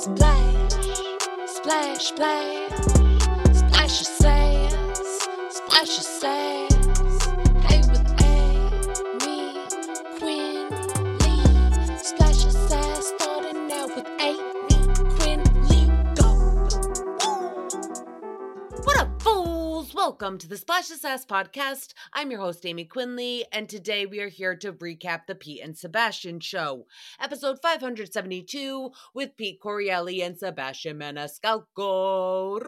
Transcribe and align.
Splash, 0.00 0.72
splash, 1.44 2.06
splash, 2.06 2.72
splash 3.52 4.00
your 4.00 4.10
sass, 4.16 5.28
splash 5.50 5.88
your 5.88 6.04
sass. 6.04 6.69
Welcome 20.20 20.36
to 20.40 20.48
the 20.48 20.58
Splash 20.58 20.90
podcast. 20.90 21.94
I'm 22.12 22.30
your 22.30 22.40
host, 22.40 22.62
Aymee 22.64 22.88
Quinnley, 22.88 23.44
and 23.52 23.70
today 23.70 24.04
we 24.04 24.20
are 24.20 24.28
here 24.28 24.54
to 24.56 24.74
recap 24.74 25.20
the 25.26 25.34
Pete 25.34 25.62
and 25.62 25.74
Sebastian 25.74 26.40
show, 26.40 26.84
episode 27.18 27.58
572, 27.62 28.90
with 29.14 29.34
Pete 29.38 29.62
Correale 29.62 30.22
and 30.22 30.36
Sebastian 30.38 30.98
Maniscalco. 30.98 32.60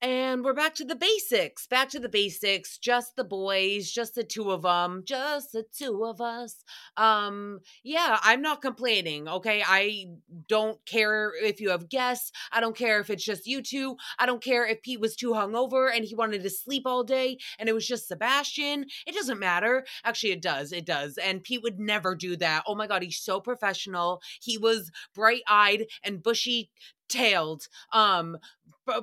And 0.00 0.44
we're 0.44 0.52
back 0.54 0.76
to 0.76 0.84
the 0.84 0.94
basics. 0.94 1.66
Back 1.66 1.88
to 1.88 1.98
the 1.98 2.08
basics. 2.08 2.78
Just 2.78 3.16
the 3.16 3.24
boys, 3.24 3.90
just 3.90 4.14
the 4.14 4.22
two 4.22 4.52
of 4.52 4.62
them, 4.62 5.02
just 5.04 5.50
the 5.50 5.64
two 5.76 6.04
of 6.04 6.20
us. 6.20 6.62
Um, 6.96 7.58
yeah, 7.82 8.20
I'm 8.22 8.40
not 8.40 8.62
complaining. 8.62 9.28
Okay, 9.28 9.60
I 9.66 10.06
don't 10.46 10.78
care 10.86 11.32
if 11.42 11.60
you 11.60 11.70
have 11.70 11.88
guests. 11.88 12.30
I 12.52 12.60
don't 12.60 12.76
care 12.76 13.00
if 13.00 13.10
it's 13.10 13.24
just 13.24 13.48
you 13.48 13.60
two. 13.60 13.96
I 14.20 14.26
don't 14.26 14.42
care 14.42 14.64
if 14.64 14.82
Pete 14.82 15.00
was 15.00 15.16
too 15.16 15.32
hungover 15.32 15.90
and 15.92 16.04
he 16.04 16.14
wanted 16.14 16.44
to 16.44 16.50
sleep 16.50 16.84
all 16.86 17.02
day 17.02 17.38
and 17.58 17.68
it 17.68 17.74
was 17.74 17.86
just 17.86 18.06
Sebastian. 18.06 18.86
It 19.04 19.16
doesn't 19.16 19.40
matter. 19.40 19.84
Actually, 20.04 20.30
it 20.30 20.42
does. 20.42 20.70
It 20.70 20.86
does. 20.86 21.18
And 21.18 21.42
Pete 21.42 21.64
would 21.64 21.80
never 21.80 22.14
do 22.14 22.36
that. 22.36 22.62
Oh 22.68 22.76
my 22.76 22.86
god, 22.86 23.02
he's 23.02 23.18
so 23.18 23.40
professional. 23.40 24.22
He 24.40 24.58
was 24.58 24.92
bright 25.12 25.42
eyed 25.48 25.86
and 26.04 26.22
bushy 26.22 26.70
tailed. 27.08 27.66
Um, 27.92 28.38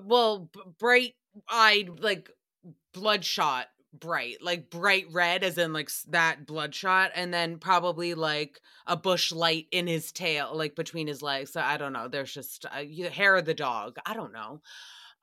well, 0.06 0.50
bright 0.80 1.16
eyed, 1.50 2.00
like 2.00 2.30
bloodshot 2.94 3.68
bright 4.00 4.42
like 4.42 4.70
bright 4.70 5.06
red 5.12 5.44
as 5.44 5.58
in 5.58 5.74
like 5.74 5.90
that 6.10 6.46
bloodshot 6.46 7.12
and 7.16 7.34
then 7.34 7.58
probably 7.58 8.14
like 8.14 8.60
a 8.88 8.98
bush 8.98 9.32
light 9.32 9.68
in 9.72 9.88
his 9.88 10.12
tail 10.12 10.52
like 10.54 10.76
between 10.76 11.08
his 11.08 11.22
legs 11.22 11.52
so 11.52 11.62
i 11.62 11.78
don't 11.78 11.94
know 11.94 12.08
there's 12.08 12.34
just 12.34 12.66
uh, 12.66 13.10
hair 13.10 13.36
of 13.36 13.46
the 13.46 13.54
dog 13.54 13.98
i 14.06 14.14
don't 14.14 14.34
know 14.34 14.62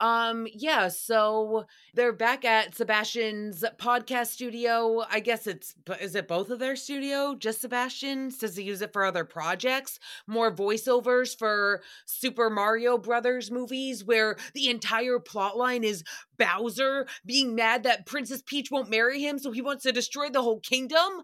um 0.01 0.47
yeah 0.53 0.89
so 0.89 1.65
they're 1.95 2.13
back 2.13 2.45
at 2.45 2.75
sebastian's 2.75 3.65
podcast 3.79 4.29
studio. 4.29 5.05
I 5.11 5.21
guess 5.21 5.47
it's 5.47 5.75
is 6.01 6.15
it 6.15 6.27
both 6.27 6.51
of 6.51 6.59
their 6.59 6.77
studio? 6.77 7.35
Just 7.35 7.61
sebastian's? 7.61 8.39
Does 8.39 8.57
he 8.57 8.65
use 8.65 8.83
it 8.83 8.93
for 8.93 9.05
other 9.05 9.25
projects? 9.25 9.99
More 10.27 10.55
voiceovers 10.55 11.37
for 11.39 11.83
super 12.07 12.49
mario 12.51 12.99
brothers 12.99 13.51
movies 13.51 14.05
where 14.05 14.37
the 14.55 14.69
entire 14.71 15.19
plot 15.19 15.57
line 15.57 15.85
is 15.85 16.03
bowser 16.39 17.07
being 17.27 17.55
mad 17.55 17.83
that 17.83 18.07
princess 18.07 18.43
peach 18.45 18.71
won't 18.71 18.91
marry 18.91 19.21
him 19.21 19.39
so 19.39 19.53
he 19.53 19.63
wants 19.63 19.83
to 19.83 19.93
destroy 19.93 20.31
the 20.31 20.43
whole 20.43 20.61
kingdom? 20.61 21.23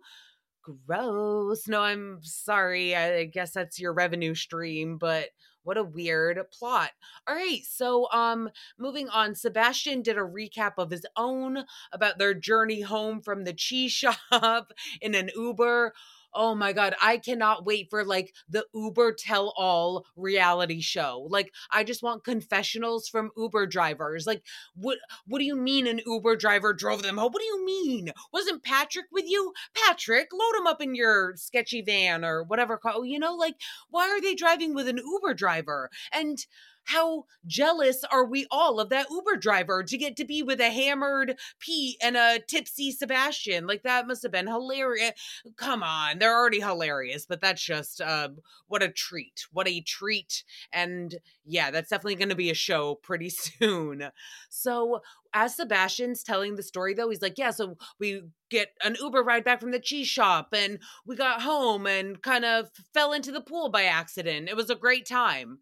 Gross. 0.87 1.67
No 1.67 1.81
i'm 1.81 2.19
sorry. 2.23 2.95
I 2.95 3.25
guess 3.25 3.53
that's 3.53 3.81
your 3.81 3.95
revenue 3.95 4.35
stream 4.35 4.99
but 4.99 5.29
what 5.69 5.77
a 5.77 5.85
weird 5.85 6.41
plot. 6.51 6.93
All 7.27 7.35
right, 7.35 7.61
so 7.63 8.11
um 8.11 8.49
moving 8.79 9.11
on, 9.11 9.35
Sebastian 9.35 10.01
did 10.01 10.17
a 10.17 10.21
recap 10.23 10.73
of 10.79 10.91
his 10.91 11.05
own 11.15 11.65
about 11.93 12.19
their 12.19 12.33
journey 12.33 12.81
home 12.81 13.21
from 13.21 13.45
the 13.45 13.53
cheese 13.53 13.93
shop 14.33 14.73
in 15.03 15.15
an 15.15 15.31
Uber. 15.37 15.93
Oh 16.41 16.55
my 16.55 16.73
god, 16.73 16.95
I 17.03 17.17
cannot 17.17 17.67
wait 17.67 17.91
for 17.91 18.05
like 18.05 18.33
the 18.49 18.65
Uber 18.73 19.13
tell 19.19 19.53
all 19.57 20.07
reality 20.15 20.81
show. 20.81 21.27
Like 21.29 21.53
I 21.73 21.83
just 21.83 22.01
want 22.01 22.23
confessionals 22.23 23.09
from 23.09 23.33
Uber 23.37 23.67
drivers. 23.67 24.25
Like 24.25 24.45
what 24.77 24.99
what 25.27 25.41
do 25.41 25.45
you 25.45 25.57
mean 25.57 25.89
an 25.89 26.01
Uber 26.07 26.37
driver 26.37 26.73
drove 26.73 27.03
them 27.03 27.19
home? 27.19 27.33
What 27.33 27.41
do 27.41 27.47
you 27.47 27.67
mean? 27.67 28.13
Wasn't 28.33 28.63
Patrick 28.63 29.07
with 29.11 29.25
you? 29.27 29.53
Patrick, 29.85 30.29
load 30.33 30.61
him 30.61 30.69
up 30.69 30.81
in 30.81 30.95
your 30.95 31.35
sketchy 31.35 31.83
van 31.83 32.25
or 32.25 32.45
whatever 32.45 32.77
car. 32.77 33.05
You 33.05 33.19
know, 33.19 33.35
like 33.35 33.57
why 33.91 34.09
are 34.09 34.21
they 34.21 34.37
driving 34.37 34.75
with 34.75 34.87
an 34.87 35.01
Uber 35.05 35.35
driver? 35.35 35.91
And 36.13 36.39
how 36.89 37.27
jealous 37.47 38.03
are 38.11 38.25
we 38.25 38.47
all 38.51 38.81
of 38.81 38.89
that 38.89 39.11
Uber 39.11 39.37
driver 39.37 39.83
to 39.83 39.99
get 39.99 40.17
to 40.17 40.25
be 40.25 40.43
with 40.43 40.59
a 40.59 40.71
hammered 40.71 41.39
Pete 41.61 41.99
and 42.03 42.17
a 42.17 42.39
tipsy 42.39 42.91
Sebastian? 42.91 43.67
Like 43.67 43.83
that 43.83 44.07
must 44.07 44.23
have 44.23 44.33
been 44.33 44.47
hilarious. 44.47 45.13
Come 45.57 45.83
on, 45.83 46.19
they're 46.19 46.35
already 46.35 46.61
hilarious, 46.61 47.27
but 47.27 47.43
that's 47.43 47.63
just 47.63 48.01
uh, 48.01 48.31
what 48.69 48.83
a 48.83 48.89
treat. 48.89 49.47
What 49.53 49.69
a 49.69 49.83
treat. 49.83 50.45
And 50.73 51.17
yeah, 51.45 51.71
that's 51.71 51.91
definitely 51.91 52.15
going 52.15 52.31
to 52.31 52.35
be 52.35 52.51
a 52.51 52.55
show 52.55 52.95
pretty 52.95 53.29
soon. 53.31 54.05
So 54.49 55.03
as 55.35 55.57
Sebastian's 55.57 56.23
telling 56.23 56.57
the 56.57 56.63
story, 56.63 56.95
though, 56.95 57.11
he's 57.11 57.21
like, 57.21 57.37
Yeah, 57.37 57.51
so 57.51 57.77
we 57.99 58.23
get 58.49 58.69
an 58.83 58.97
Uber 58.99 59.23
ride 59.23 59.45
back 59.45 59.61
from 59.61 59.73
the 59.73 59.79
cheese 59.79 60.09
shop 60.09 60.55
and 60.55 60.79
we 61.05 61.17
got 61.17 61.43
home 61.43 61.87
and 61.87 62.23
kind 62.23 62.47
of 62.47 62.71
fell 62.95 63.13
into 63.13 63.31
the 63.31 63.43
pool 63.43 63.69
by 63.69 63.85
accident. 63.85 64.49
It 64.49 64.57
was 64.57 64.71
a 64.71 64.75
great 64.75 65.05
time. 65.05 65.59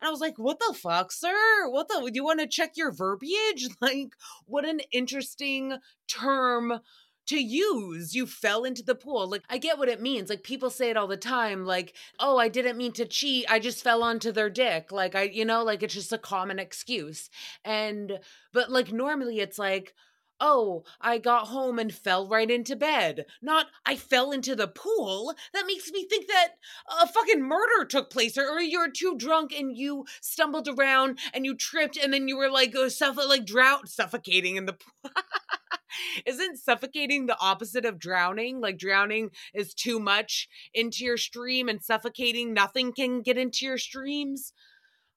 And 0.00 0.08
I 0.08 0.10
was 0.10 0.20
like, 0.20 0.38
what 0.38 0.58
the 0.58 0.74
fuck, 0.74 1.12
sir? 1.12 1.68
What 1.68 1.88
the, 1.88 2.00
do 2.00 2.12
you 2.14 2.24
want 2.24 2.40
to 2.40 2.46
check 2.46 2.72
your 2.76 2.92
verbiage? 2.92 3.68
Like, 3.80 4.14
what 4.46 4.64
an 4.64 4.80
interesting 4.90 5.78
term 6.08 6.80
to 7.26 7.36
use. 7.36 8.14
You 8.14 8.26
fell 8.26 8.64
into 8.64 8.82
the 8.82 8.94
pool. 8.94 9.28
Like, 9.28 9.42
I 9.48 9.58
get 9.58 9.78
what 9.78 9.88
it 9.88 10.00
means. 10.00 10.30
Like, 10.30 10.42
people 10.42 10.70
say 10.70 10.90
it 10.90 10.96
all 10.96 11.06
the 11.06 11.16
time. 11.16 11.64
Like, 11.64 11.94
oh, 12.18 12.38
I 12.38 12.48
didn't 12.48 12.76
mean 12.76 12.92
to 12.92 13.04
cheat. 13.04 13.46
I 13.48 13.58
just 13.58 13.82
fell 13.82 14.02
onto 14.02 14.32
their 14.32 14.50
dick. 14.50 14.92
Like, 14.92 15.14
I, 15.14 15.22
you 15.22 15.44
know, 15.44 15.62
like 15.62 15.82
it's 15.82 15.94
just 15.94 16.12
a 16.12 16.18
common 16.18 16.58
excuse. 16.58 17.28
And, 17.64 18.18
but 18.52 18.70
like, 18.70 18.92
normally 18.92 19.40
it's 19.40 19.58
like, 19.58 19.94
oh, 20.40 20.84
I 21.00 21.18
got 21.18 21.48
home 21.48 21.78
and 21.78 21.92
fell 21.92 22.28
right 22.28 22.50
into 22.50 22.76
bed. 22.76 23.26
Not, 23.42 23.66
I 23.84 23.96
fell 23.96 24.32
into 24.32 24.54
the 24.54 24.68
pool. 24.68 25.34
That 25.52 25.66
makes 25.66 25.90
me 25.90 26.06
think 26.06 26.26
that 26.28 26.54
a 27.02 27.06
fucking 27.06 27.42
murder 27.42 27.84
took 27.88 28.10
place, 28.10 28.36
or, 28.36 28.48
or 28.48 28.60
you 28.60 28.80
were 28.80 28.90
too 28.90 29.16
drunk 29.16 29.52
and 29.52 29.76
you 29.76 30.04
stumbled 30.20 30.68
around 30.68 31.18
and 31.32 31.44
you 31.44 31.54
tripped, 31.54 31.96
and 31.96 32.12
then 32.12 32.28
you 32.28 32.36
were 32.36 32.50
like, 32.50 32.74
uh, 32.74 32.88
suff- 32.88 33.16
like 33.16 33.44
drought 33.46 33.88
suffocating 33.88 34.56
in 34.56 34.66
the 34.66 34.74
pool. 34.74 35.10
Isn't 36.26 36.58
suffocating 36.58 37.26
the 37.26 37.38
opposite 37.40 37.86
of 37.86 37.98
drowning? 37.98 38.60
Like 38.60 38.76
drowning 38.78 39.30
is 39.54 39.72
too 39.72 39.98
much 39.98 40.48
into 40.74 41.04
your 41.04 41.16
stream, 41.16 41.68
and 41.68 41.82
suffocating 41.82 42.52
nothing 42.52 42.92
can 42.92 43.22
get 43.22 43.38
into 43.38 43.64
your 43.64 43.78
streams. 43.78 44.52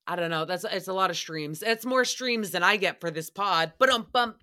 I 0.08 0.16
don't 0.16 0.31
know. 0.31 0.46
That's 0.46 0.63
it's 0.63 0.88
a 0.88 0.94
lot 0.94 1.12
of 1.12 1.18
streams. 1.18 1.62
It's 1.62 1.85
more 1.85 2.03
streams 2.03 2.52
than 2.52 2.63
I 2.63 2.78
get 2.78 3.00
for 3.00 3.12
this 3.12 3.29
pod. 3.29 3.74
But 3.78 3.90
um 3.90 4.08
bump. 4.12 4.38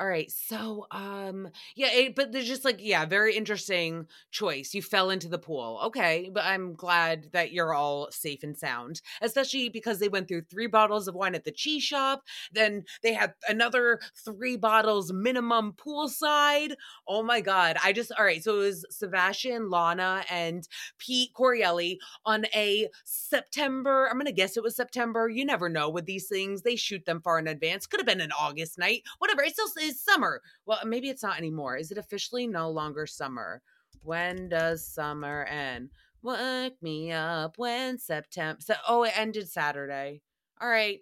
All 0.00 0.08
right. 0.08 0.28
So 0.30 0.86
um 0.90 1.48
yeah, 1.76 1.86
it, 1.92 2.16
but 2.16 2.32
there's 2.32 2.48
just 2.48 2.64
like 2.64 2.78
yeah, 2.80 3.04
very 3.06 3.36
interesting 3.36 4.06
choice. 4.32 4.74
You 4.74 4.82
fell 4.82 5.10
into 5.10 5.28
the 5.28 5.38
pool. 5.38 5.80
Okay, 5.84 6.30
but 6.34 6.44
I'm 6.44 6.74
glad 6.74 7.28
that 7.32 7.52
you're 7.52 7.72
all 7.72 8.10
safe 8.10 8.42
and 8.42 8.58
sound, 8.58 9.00
especially 9.22 9.68
because 9.68 10.00
they 10.00 10.08
went 10.08 10.26
through 10.26 10.42
3 10.50 10.66
bottles 10.66 11.06
of 11.06 11.14
wine 11.14 11.36
at 11.36 11.44
the 11.44 11.52
cheese 11.52 11.84
shop, 11.84 12.22
then 12.52 12.84
they 13.04 13.14
had 13.14 13.34
another 13.48 14.00
3 14.24 14.56
bottles 14.56 15.12
minimum 15.12 15.74
poolside. 15.74 16.74
Oh 17.06 17.22
my 17.22 17.40
god. 17.40 17.76
I 17.82 17.92
just 17.92 18.10
all 18.18 18.24
right, 18.24 18.42
so 18.42 18.56
it 18.56 18.58
was 18.64 18.84
Sebastian, 18.90 19.70
Lana 19.70 20.24
and 20.28 20.66
Pete 20.98 21.30
Correale 21.34 21.98
on 22.26 22.46
a 22.54 22.88
September, 23.04 24.08
I'm 24.10 24.16
going 24.16 24.26
to 24.26 24.32
guess 24.32 24.56
it 24.56 24.62
was 24.62 24.76
September. 24.76 25.28
You 25.28 25.44
never 25.44 25.68
know 25.68 25.88
with 25.88 26.06
these 26.06 26.26
things. 26.28 26.62
They 26.62 26.76
shoot 26.76 27.04
them 27.06 27.20
far 27.20 27.38
in 27.38 27.46
advance. 27.46 27.86
Could 27.86 28.00
have 28.00 28.06
been 28.06 28.20
an 28.20 28.32
August 28.32 28.78
night. 28.78 29.02
Whatever. 29.18 29.42
It's 29.42 29.54
still 29.54 29.68
it's 29.88 30.04
summer. 30.04 30.40
Well, 30.66 30.80
maybe 30.84 31.08
it's 31.08 31.22
not 31.22 31.38
anymore. 31.38 31.76
Is 31.76 31.90
it 31.90 31.98
officially 31.98 32.46
no 32.46 32.70
longer 32.70 33.06
summer? 33.06 33.62
When 34.02 34.48
does 34.48 34.86
summer 34.86 35.44
end? 35.44 35.90
Wake 36.22 36.82
me 36.82 37.12
up 37.12 37.58
when 37.58 37.98
September. 37.98 38.60
So, 38.60 38.74
oh, 38.88 39.04
it 39.04 39.18
ended 39.18 39.48
Saturday. 39.48 40.22
All 40.60 40.68
right. 40.68 41.00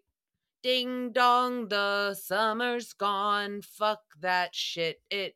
Ding 0.62 1.10
dong, 1.10 1.68
the 1.68 2.14
summer's 2.14 2.92
gone. 2.92 3.62
Fuck 3.62 4.00
that 4.20 4.54
shit. 4.54 5.00
It 5.10 5.34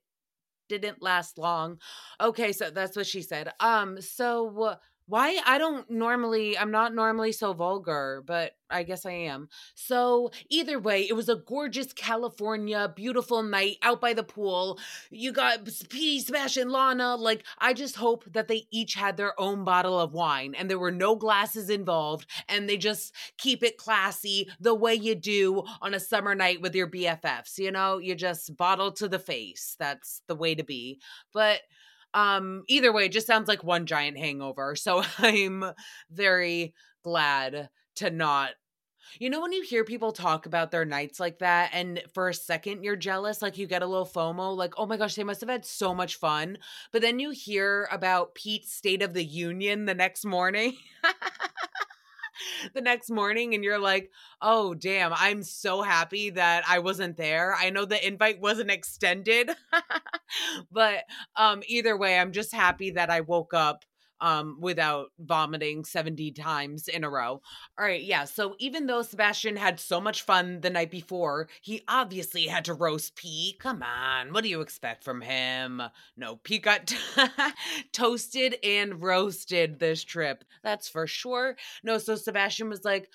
didn't 0.69 1.03
last 1.03 1.39
long. 1.39 1.79
Okay, 2.21 2.53
so 2.53 2.71
that's 2.71 2.97
what 2.97 3.07
she 3.07 3.23
said. 3.23 3.53
Um, 3.61 4.01
so 4.01 4.63
uh, 4.63 4.77
why 5.07 5.39
I 5.47 5.59
don't 5.59 5.89
normally 5.91 6.59
I'm 6.59 6.71
not 6.71 6.95
normally 6.95 7.33
so 7.33 7.53
vulgar, 7.53 8.23
but 8.27 8.53
I 8.69 8.83
guess 8.83 9.07
I 9.07 9.13
am. 9.13 9.49
So 9.75 10.33
either 10.49 10.81
way, 10.81 11.03
it 11.03 11.15
was 11.15 11.29
a 11.29 11.37
gorgeous 11.37 11.93
California, 11.93 12.93
beautiful 12.95 13.43
night 13.45 13.77
out 13.83 14.01
by 14.01 14.13
the 14.13 14.25
pool. 14.25 14.79
You 15.11 15.33
got 15.33 15.69
P, 15.89 16.21
Sebastian, 16.21 16.71
Lana. 16.71 17.15
Like 17.15 17.45
I 17.59 17.73
just 17.73 17.97
hope 17.97 18.25
that 18.33 18.49
they 18.49 18.67
each 18.73 18.95
had 18.95 19.17
their 19.17 19.41
own 19.41 19.65
bottle 19.65 19.99
of 20.01 20.13
wine 20.13 20.55
and 20.57 20.69
there 20.69 20.79
were 20.79 20.91
no 20.91 21.15
glasses 21.15 21.71
involved, 21.71 22.27
and 22.49 22.69
they 22.69 22.77
just 22.77 23.15
keep 23.39 23.63
it 23.63 23.79
classy 23.79 24.49
the 24.59 24.75
way 24.75 24.95
you 24.95 25.15
do 25.15 25.63
on 25.81 25.95
a 25.95 26.01
summer 26.01 26.35
night 26.35 26.61
with 26.61 26.75
your 26.75 26.89
BFFs. 26.89 27.59
You 27.59 27.71
know, 27.71 27.99
you 27.99 28.15
just 28.15 28.57
bottle 28.57 28.91
to 28.93 29.09
the 29.09 29.19
face. 29.19 29.77
That's 29.79 30.23
the 30.27 30.35
way 30.35 30.55
to 30.55 30.65
be. 30.65 31.01
But 31.33 31.61
um 32.17 32.65
either 32.69 32.93
way, 32.93 33.07
it 33.07 33.13
just 33.13 33.29
sounds 33.29 33.49
like 33.49 33.63
one 33.63 33.87
giant 33.87 34.19
hangover. 34.19 34.77
So 34.77 35.05
I'm 35.19 35.65
very 36.11 36.75
glad 37.05 37.69
to 37.97 38.11
not 38.11 38.51
you 39.21 39.31
know 39.31 39.41
when 39.41 39.53
you 39.53 39.63
hear 39.63 39.85
people 39.85 40.13
talk 40.13 40.47
about 40.47 40.71
their 40.71 40.85
nights 40.85 41.21
like 41.21 41.39
that 41.39 41.71
and 41.73 42.03
for 42.13 42.29
a 42.29 42.35
second 42.35 42.83
you're 42.85 42.97
jealous, 42.97 43.43
like 43.43 43.59
you 43.59 43.67
get 43.67 43.83
a 43.83 43.87
little 43.87 44.07
FOMO, 44.07 44.57
like, 44.57 44.75
oh 44.79 44.87
my 44.87 44.97
gosh, 44.97 45.15
they 45.15 45.25
must 45.25 45.41
have 45.41 45.51
had 45.51 45.65
so 45.65 45.95
much 45.95 46.17
fun. 46.17 46.59
But 46.93 47.03
then 47.03 47.19
you 47.19 47.31
hear 47.31 47.89
about 47.93 48.35
Pete's 48.35 48.73
State 48.73 49.03
of 49.03 49.15
the 49.15 49.25
Union 49.25 49.85
the 49.87 49.95
next 49.95 50.25
morning. 50.25 50.77
the 52.75 52.81
next 52.81 53.11
morning 53.11 53.55
and 53.55 53.65
you're 53.65 53.79
like, 53.79 54.11
"Oh, 54.41 54.75
damn, 54.75 55.13
I'm 55.15 55.43
so 55.43 55.83
happy 55.83 56.31
that 56.31 56.65
I 56.69 56.79
wasn't 56.81 57.17
there. 57.17 57.55
I 57.55 57.71
know 57.71 57.85
the 57.85 58.05
invite 58.07 58.41
wasn't 58.41 58.71
extended." 58.71 59.51
but 60.71 61.05
um 61.37 61.63
either 61.67 61.97
way, 61.97 62.19
I'm 62.19 62.33
just 62.33 62.55
happy 62.55 62.91
that 62.93 63.11
I 63.11 63.21
woke 63.21 63.55
up 63.55 63.85
um, 64.21 64.59
without 64.61 65.09
vomiting 65.19 65.85
70 65.85 66.33
times 66.33 66.89
in 66.89 67.05
a 67.05 67.11
row. 67.11 67.41
All 67.79 67.85
right, 67.85 68.03
yeah. 68.03 68.25
So 68.25 68.55
even 68.59 68.87
though 68.87 69.03
Sebastian 69.03 69.57
had 69.57 69.81
so 69.81 70.01
much 70.01 70.23
fun 70.23 70.61
the 70.61 70.71
night 70.71 70.91
before, 70.91 71.49
he 71.61 71.83
obviously 71.89 72.47
had 72.47 72.65
to 72.67 72.75
roast 72.75 73.17
Pete. 73.17 73.59
Come 73.59 73.83
on, 73.83 74.33
what 74.33 74.43
do 74.43 74.49
you 74.49 74.61
expect 74.61 75.05
from 75.05 75.21
him? 75.21 75.83
No, 76.17 76.37
Pete 76.37 76.63
got 76.63 76.95
toasted 77.93 78.57
and 78.63 79.03
roasted 79.03 79.79
this 79.79 80.05
trip. 80.05 80.45
That's 80.63 80.89
for 80.89 81.07
sure. 81.07 81.57
No, 81.83 81.99
so 81.99 82.17
Sebastian 82.17 82.69
was 82.69 82.85
like, 82.85 83.09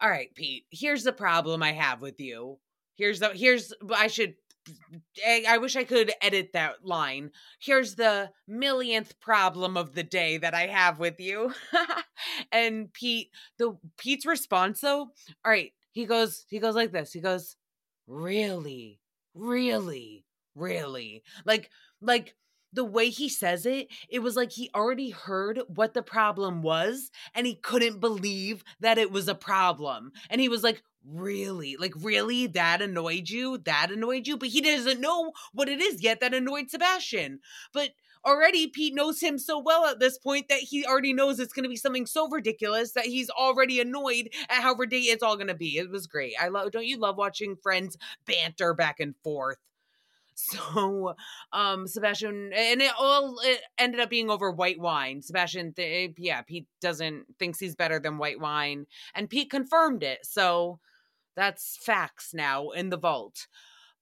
all 0.00 0.10
right, 0.10 0.34
Pete, 0.34 0.64
here's 0.70 1.04
the 1.04 1.12
problem 1.12 1.62
I 1.62 1.72
have 1.72 2.02
with 2.02 2.20
you. 2.20 2.58
Here's 2.96 3.20
the 3.20 3.28
here's 3.28 3.72
I 3.94 4.06
should 4.06 4.34
Eh, 5.24 5.44
I 5.48 5.58
wish 5.58 5.76
I 5.76 5.84
could 5.84 6.12
edit 6.20 6.50
that 6.52 6.84
line. 6.84 7.30
Here's 7.60 7.94
the 7.94 8.30
millionth 8.46 9.18
problem 9.20 9.76
of 9.76 9.94
the 9.94 10.02
day 10.02 10.38
that 10.38 10.54
I 10.54 10.66
have 10.66 10.98
with 10.98 11.20
you. 11.20 11.52
and 12.52 12.92
Pete, 12.92 13.30
the 13.58 13.76
Pete's 13.96 14.26
response 14.26 14.80
though, 14.80 15.10
all 15.44 15.50
right, 15.50 15.72
he 15.92 16.04
goes, 16.04 16.44
he 16.48 16.58
goes 16.58 16.74
like 16.74 16.92
this. 16.92 17.12
He 17.12 17.20
goes, 17.20 17.56
really, 18.06 19.00
really, 19.34 20.24
really. 20.54 21.22
Like, 21.44 21.70
like 22.00 22.34
the 22.76 22.84
way 22.84 23.10
he 23.10 23.28
says 23.28 23.66
it, 23.66 23.88
it 24.08 24.20
was 24.20 24.36
like 24.36 24.52
he 24.52 24.70
already 24.74 25.10
heard 25.10 25.60
what 25.66 25.94
the 25.94 26.02
problem 26.02 26.62
was 26.62 27.10
and 27.34 27.46
he 27.46 27.56
couldn't 27.56 27.98
believe 27.98 28.62
that 28.80 28.98
it 28.98 29.10
was 29.10 29.26
a 29.26 29.34
problem. 29.34 30.12
And 30.30 30.40
he 30.40 30.48
was 30.48 30.62
like, 30.62 30.82
Really? 31.08 31.76
Like, 31.76 31.92
really? 31.96 32.48
That 32.48 32.82
annoyed 32.82 33.28
you? 33.28 33.58
That 33.58 33.92
annoyed 33.92 34.26
you? 34.26 34.36
But 34.36 34.48
he 34.48 34.60
doesn't 34.60 35.00
know 35.00 35.30
what 35.52 35.68
it 35.68 35.80
is 35.80 36.02
yet 36.02 36.18
that 36.18 36.34
annoyed 36.34 36.68
Sebastian. 36.68 37.38
But 37.72 37.90
already 38.24 38.66
Pete 38.66 38.92
knows 38.92 39.20
him 39.20 39.38
so 39.38 39.56
well 39.58 39.86
at 39.86 40.00
this 40.00 40.18
point 40.18 40.48
that 40.48 40.58
he 40.58 40.84
already 40.84 41.12
knows 41.12 41.38
it's 41.38 41.52
going 41.52 41.62
to 41.62 41.68
be 41.68 41.76
something 41.76 42.06
so 42.06 42.28
ridiculous 42.28 42.92
that 42.92 43.06
he's 43.06 43.30
already 43.30 43.80
annoyed 43.80 44.30
at 44.48 44.62
how 44.62 44.74
ridiculous 44.74 45.14
it's 45.14 45.22
all 45.22 45.36
going 45.36 45.46
to 45.46 45.54
be. 45.54 45.78
It 45.78 45.90
was 45.90 46.08
great. 46.08 46.34
I 46.40 46.48
love. 46.48 46.72
Don't 46.72 46.86
you 46.86 46.98
love 46.98 47.16
watching 47.16 47.54
friends 47.54 47.96
banter 48.26 48.74
back 48.74 48.98
and 48.98 49.14
forth? 49.22 49.58
So, 50.38 51.14
um, 51.54 51.86
Sebastian, 51.86 52.52
and 52.54 52.82
it 52.82 52.92
all 52.98 53.38
it 53.42 53.62
ended 53.78 54.00
up 54.00 54.10
being 54.10 54.30
over 54.30 54.50
white 54.50 54.78
wine. 54.78 55.22
Sebastian, 55.22 55.72
th- 55.72 56.12
yeah, 56.18 56.42
Pete 56.42 56.66
doesn't 56.82 57.24
thinks 57.38 57.58
he's 57.58 57.74
better 57.74 57.98
than 57.98 58.18
white 58.18 58.38
wine, 58.38 58.86
and 59.14 59.30
Pete 59.30 59.50
confirmed 59.50 60.02
it. 60.02 60.18
So, 60.26 60.78
that's 61.36 61.78
facts 61.82 62.34
now 62.34 62.70
in 62.70 62.90
the 62.90 62.98
vault. 62.98 63.46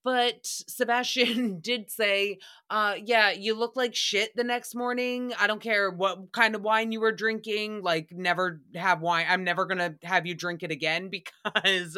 But 0.05 0.41
Sebastian 0.45 1.61
did 1.63 1.91
say, 1.91 2.39
uh, 2.69 2.95
yeah, 3.03 3.31
you 3.31 3.55
look 3.55 3.75
like 3.75 3.95
shit 3.95 4.37
the 4.37 4.45
next 4.45 4.75
morning. 4.75 5.33
I 5.41 5.47
don't 5.47 5.63
care 5.63 5.91
what 5.91 6.31
kind 6.33 6.55
of 6.55 6.63
wine 6.63 6.93
you 6.93 7.01
were 7.01 7.11
drinking. 7.13 7.83
Like, 7.83 8.11
never 8.13 8.61
have 8.75 9.01
wine. 9.01 9.27
I'm 9.29 9.45
never 9.45 9.65
going 9.65 9.79
to 9.79 9.95
have 10.03 10.27
you 10.27 10.35
drink 10.35 10.63
it 10.63 10.71
again 10.71 11.09
because 11.45 11.97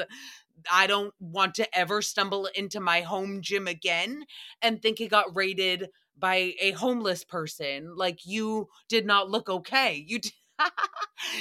I 0.73 0.87
don't 0.87 1.15
want 1.21 1.55
to 1.57 1.79
ever 1.79 2.03
stumble 2.03 2.49
into 2.55 2.81
my 2.81 3.01
home 3.01 3.41
gym 3.43 3.67
again 3.67 4.25
and 4.63 4.81
think 4.81 5.01
it 5.01 5.11
got 5.11 5.35
raided 5.37 5.89
by 6.19 6.55
a 6.61 6.73
homeless 6.73 7.25
person. 7.25 7.95
Like, 7.97 8.27
you 8.27 8.69
did 8.89 9.07
not 9.07 9.31
look 9.31 9.49
okay. 9.49 10.05
You 10.07 10.19
did 10.21 10.33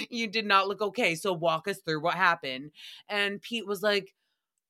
you 0.09 0.27
did 0.27 0.45
not 0.45 0.67
look 0.67 0.81
okay. 0.81 1.15
So 1.15 1.33
walk 1.33 1.67
us 1.67 1.79
through 1.79 2.01
what 2.01 2.15
happened. 2.15 2.71
And 3.09 3.41
Pete 3.41 3.67
was 3.67 3.81
like, 3.81 4.13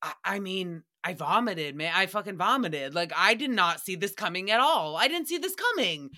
I, 0.02 0.14
I 0.24 0.40
mean, 0.40 0.84
I 1.04 1.14
vomited, 1.14 1.76
man. 1.76 1.94
I 1.96 2.08
fucking 2.08 2.38
vomited. 2.38 2.96
Like, 2.96 3.14
I 3.16 3.34
did 3.36 3.52
not 3.52 3.80
see 3.80 3.96
this 3.96 4.14
coming 4.14 4.52
at 4.52 4.60
all. 4.60 4.96
I 4.96 5.08
didn't 5.08 5.28
see 5.28 5.38
this 5.38 5.56
coming. 5.56 6.10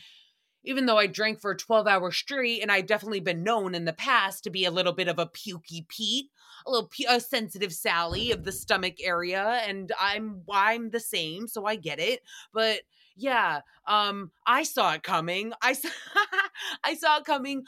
Even 0.64 0.86
though 0.86 0.98
I 0.98 1.08
drank 1.08 1.40
for 1.40 1.52
a 1.52 1.58
12 1.58 1.88
hours 1.88 2.18
straight, 2.18 2.62
and 2.62 2.72
I've 2.72 2.88
definitely 2.88 3.20
been 3.20 3.44
known 3.44 3.76
in 3.76 3.86
the 3.86 3.94
past 3.94 4.44
to 4.44 4.50
be 4.50 4.66
a 4.66 4.72
little 4.72 4.94
bit 4.94 5.08
of 5.08 5.20
a 5.20 5.28
pukey 5.28 5.88
Pete, 5.88 6.28
a 6.68 6.72
little 6.72 6.90
a 7.10 7.20
sensitive 7.20 7.74
Sally 7.74 8.32
of 8.32 8.44
the 8.44 8.52
stomach 8.52 8.96
area, 9.02 9.62
and 9.68 9.92
I'm 10.00 10.44
I'm 10.52 10.90
the 10.92 11.00
same, 11.00 11.48
so 11.48 11.66
I 11.66 11.76
get 11.76 12.00
it. 12.00 12.22
But 12.54 12.82
yeah, 13.18 13.62
um, 13.88 14.32
I 14.46 14.64
saw 14.64 14.94
it 14.94 15.04
coming. 15.04 15.54
I 15.62 15.74
saw, 15.74 15.90
I 16.84 16.94
saw 16.94 17.18
it 17.18 17.26
coming 17.26 17.64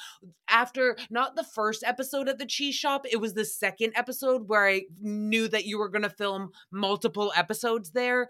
after 0.47 0.95
not 1.09 1.35
the 1.35 1.43
first 1.43 1.83
episode 1.83 2.29
at 2.29 2.37
the 2.37 2.45
cheese 2.45 2.75
shop. 2.75 3.05
It 3.09 3.19
was 3.19 3.33
the 3.33 3.45
second 3.45 3.93
episode 3.95 4.47
where 4.47 4.67
I 4.67 4.83
knew 5.01 5.47
that 5.47 5.65
you 5.65 5.79
were 5.79 5.89
going 5.89 6.03
to 6.03 6.09
film 6.09 6.51
multiple 6.71 7.33
episodes 7.35 7.91
there, 7.91 8.29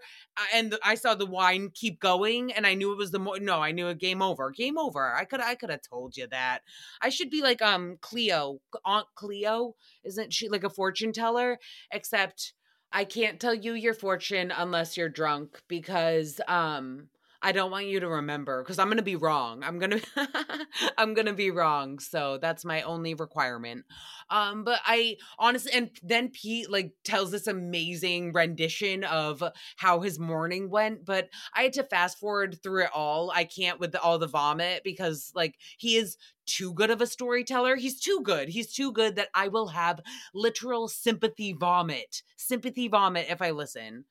and 0.54 0.76
I 0.82 0.94
saw 0.94 1.14
the 1.14 1.26
wine 1.26 1.70
keep 1.74 2.00
going, 2.00 2.52
and 2.52 2.66
I 2.66 2.74
knew 2.74 2.92
it 2.92 2.98
was 2.98 3.10
the 3.10 3.18
more. 3.18 3.38
No, 3.38 3.60
I 3.60 3.72
knew 3.72 3.88
a 3.88 3.94
game 3.94 4.22
over. 4.22 4.50
Game 4.50 4.78
over. 4.78 5.14
I 5.14 5.24
could 5.24 5.40
I 5.40 5.54
could 5.54 5.70
have 5.70 5.82
told 5.82 6.16
you 6.16 6.26
that. 6.28 6.60
I 7.02 7.10
should 7.10 7.30
be 7.30 7.42
like 7.42 7.60
um 7.60 7.98
Cleo, 8.00 8.60
Aunt 8.84 9.06
Cleo. 9.14 9.74
Isn't 10.04 10.32
she 10.32 10.48
like 10.48 10.64
a 10.64 10.70
fortune 10.70 11.12
teller? 11.12 11.58
Except 11.92 12.54
I 12.92 13.04
can't 13.04 13.40
tell 13.40 13.54
you 13.54 13.74
your 13.74 13.94
fortune 13.94 14.50
unless 14.50 14.96
you're 14.96 15.08
drunk 15.08 15.62
because 15.68 16.40
um 16.48 17.08
I 17.42 17.52
don't 17.52 17.70
want 17.70 17.86
you 17.86 18.00
to 18.00 18.08
remember 18.08 18.62
because 18.62 18.78
I'm 18.78 18.88
going 18.88 18.98
to 18.98 19.02
be 19.02 19.16
wrong. 19.16 19.62
I'm 19.62 19.78
going 19.78 19.90
to 20.00 20.66
I'm 20.98 21.14
going 21.14 21.26
to 21.26 21.32
be 21.32 21.50
wrong. 21.50 21.98
So 21.98 22.38
that's 22.40 22.64
my 22.64 22.82
only 22.82 23.14
requirement. 23.14 23.84
Um 24.28 24.64
but 24.64 24.80
I 24.84 25.16
honestly 25.38 25.72
and 25.72 25.90
then 26.02 26.28
Pete 26.28 26.70
like 26.70 26.92
tells 27.04 27.30
this 27.30 27.46
amazing 27.46 28.32
rendition 28.32 29.04
of 29.04 29.42
how 29.76 30.00
his 30.00 30.18
morning 30.18 30.70
went, 30.70 31.04
but 31.04 31.30
I 31.54 31.62
had 31.62 31.72
to 31.74 31.84
fast 31.84 32.18
forward 32.18 32.62
through 32.62 32.84
it 32.84 32.90
all. 32.94 33.30
I 33.30 33.44
can't 33.44 33.80
with 33.80 33.94
all 33.96 34.18
the 34.18 34.26
vomit 34.26 34.82
because 34.84 35.32
like 35.34 35.56
he 35.78 35.96
is 35.96 36.16
too 36.46 36.72
good 36.74 36.90
of 36.90 37.00
a 37.00 37.06
storyteller. 37.06 37.76
He's 37.76 38.00
too 38.00 38.20
good. 38.22 38.48
He's 38.48 38.72
too 38.72 38.92
good 38.92 39.16
that 39.16 39.28
I 39.34 39.48
will 39.48 39.68
have 39.68 40.00
literal 40.34 40.88
sympathy 40.88 41.52
vomit. 41.52 42.22
Sympathy 42.36 42.88
vomit 42.88 43.26
if 43.30 43.40
I 43.40 43.50
listen. 43.50 44.04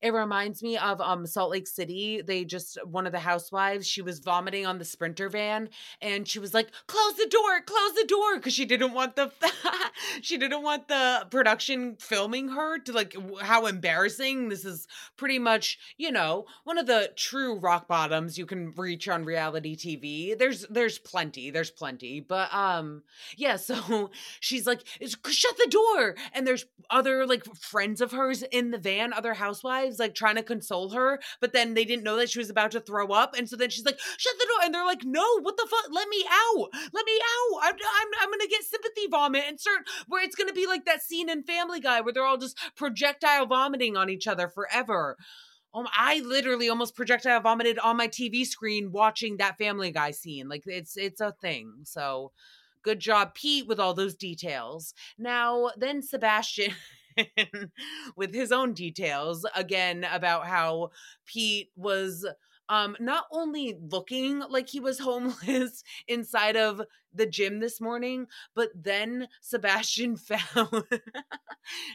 It 0.00 0.12
reminds 0.12 0.62
me 0.62 0.78
of 0.78 1.00
um 1.00 1.26
Salt 1.26 1.50
Lake 1.50 1.66
City. 1.66 2.22
They 2.22 2.44
just 2.44 2.78
one 2.86 3.06
of 3.06 3.12
the 3.12 3.18
housewives, 3.18 3.86
she 3.86 4.02
was 4.02 4.20
vomiting 4.20 4.64
on 4.66 4.78
the 4.78 4.84
sprinter 4.84 5.28
van 5.28 5.70
and 6.00 6.26
she 6.28 6.38
was 6.38 6.54
like, 6.54 6.70
"Close 6.86 7.14
the 7.14 7.26
door, 7.28 7.60
close 7.66 7.94
the 7.94 8.06
door" 8.06 8.36
because 8.36 8.54
she 8.54 8.64
didn't 8.64 8.92
want 8.92 9.16
the 9.16 9.32
she 10.22 10.36
didn't 10.38 10.62
want 10.62 10.88
the 10.88 11.26
production 11.30 11.96
filming 11.98 12.48
her 12.48 12.78
to 12.78 12.92
like 12.92 13.16
how 13.40 13.66
embarrassing. 13.66 14.48
This 14.48 14.64
is 14.64 14.86
pretty 15.16 15.38
much, 15.38 15.78
you 15.96 16.12
know, 16.12 16.46
one 16.64 16.78
of 16.78 16.86
the 16.86 17.10
true 17.16 17.58
rock 17.58 17.88
bottoms 17.88 18.38
you 18.38 18.46
can 18.46 18.72
reach 18.76 19.08
on 19.08 19.24
reality 19.24 19.76
TV. 19.76 20.38
There's 20.38 20.64
there's 20.70 20.98
plenty, 20.98 21.50
there's 21.50 21.70
plenty. 21.70 22.20
But 22.20 22.54
um 22.54 23.02
yeah, 23.36 23.56
so 23.68 24.10
she's 24.40 24.66
like, 24.66 24.84
"Shut 25.00 25.56
the 25.56 25.70
door." 25.70 26.14
And 26.32 26.46
there's 26.46 26.66
other 26.90 27.26
like 27.26 27.44
friends 27.56 28.00
of 28.00 28.12
hers 28.12 28.42
in 28.42 28.70
the 28.70 28.78
van, 28.78 29.12
other 29.12 29.34
housewives 29.34 29.87
like 29.96 30.14
trying 30.14 30.36
to 30.36 30.42
console 30.42 30.90
her, 30.90 31.20
but 31.40 31.52
then 31.52 31.74
they 31.74 31.84
didn't 31.84 32.02
know 32.04 32.16
that 32.16 32.30
she 32.30 32.38
was 32.38 32.50
about 32.50 32.72
to 32.72 32.80
throw 32.80 33.08
up, 33.08 33.34
and 33.36 33.48
so 33.48 33.56
then 33.56 33.70
she's 33.70 33.84
like, 33.84 33.98
"Shut 34.16 34.34
the 34.38 34.46
door!" 34.46 34.64
And 34.64 34.74
they're 34.74 34.84
like, 34.84 35.04
"No, 35.04 35.40
what 35.40 35.56
the 35.56 35.66
fuck? 35.70 35.86
Let 35.90 36.08
me 36.08 36.24
out! 36.30 36.68
Let 36.92 37.06
me 37.06 37.18
out! 37.18 37.60
I'm 37.62 37.74
I'm, 37.74 38.08
I'm 38.22 38.30
gonna 38.30 38.48
get 38.48 38.64
sympathy 38.64 39.06
vomit 39.10 39.44
and 39.46 39.60
start 39.60 39.80
where 40.06 40.22
it's 40.24 40.36
gonna 40.36 40.52
be 40.52 40.66
like 40.66 40.84
that 40.84 41.02
scene 41.02 41.28
in 41.28 41.42
Family 41.42 41.80
Guy 41.80 42.00
where 42.00 42.12
they're 42.12 42.24
all 42.24 42.38
just 42.38 42.58
projectile 42.76 43.46
vomiting 43.46 43.96
on 43.96 44.10
each 44.10 44.26
other 44.26 44.48
forever." 44.48 45.16
Um, 45.74 45.86
I 45.94 46.20
literally 46.20 46.68
almost 46.68 46.96
projectile 46.96 47.40
vomited 47.40 47.78
on 47.78 47.96
my 47.96 48.08
TV 48.08 48.44
screen 48.46 48.90
watching 48.90 49.36
that 49.36 49.58
Family 49.58 49.90
Guy 49.90 50.12
scene. 50.12 50.48
Like 50.48 50.62
it's 50.66 50.96
it's 50.96 51.20
a 51.20 51.32
thing. 51.40 51.72
So 51.84 52.32
good 52.82 53.00
job, 53.00 53.34
Pete, 53.34 53.66
with 53.66 53.78
all 53.78 53.94
those 53.94 54.14
details. 54.14 54.94
Now 55.18 55.70
then, 55.76 56.02
Sebastian. 56.02 56.72
with 58.16 58.34
his 58.34 58.52
own 58.52 58.72
details 58.72 59.46
again 59.54 60.06
about 60.10 60.46
how 60.46 60.90
Pete 61.26 61.70
was 61.76 62.26
um 62.68 62.96
not 63.00 63.24
only 63.32 63.78
looking 63.90 64.40
like 64.50 64.68
he 64.68 64.80
was 64.80 64.98
homeless 65.00 65.82
inside 66.06 66.56
of 66.56 66.82
the 67.12 67.26
gym 67.26 67.60
this 67.60 67.80
morning 67.80 68.26
but 68.54 68.68
then 68.74 69.28
Sebastian 69.40 70.16
found 70.16 70.84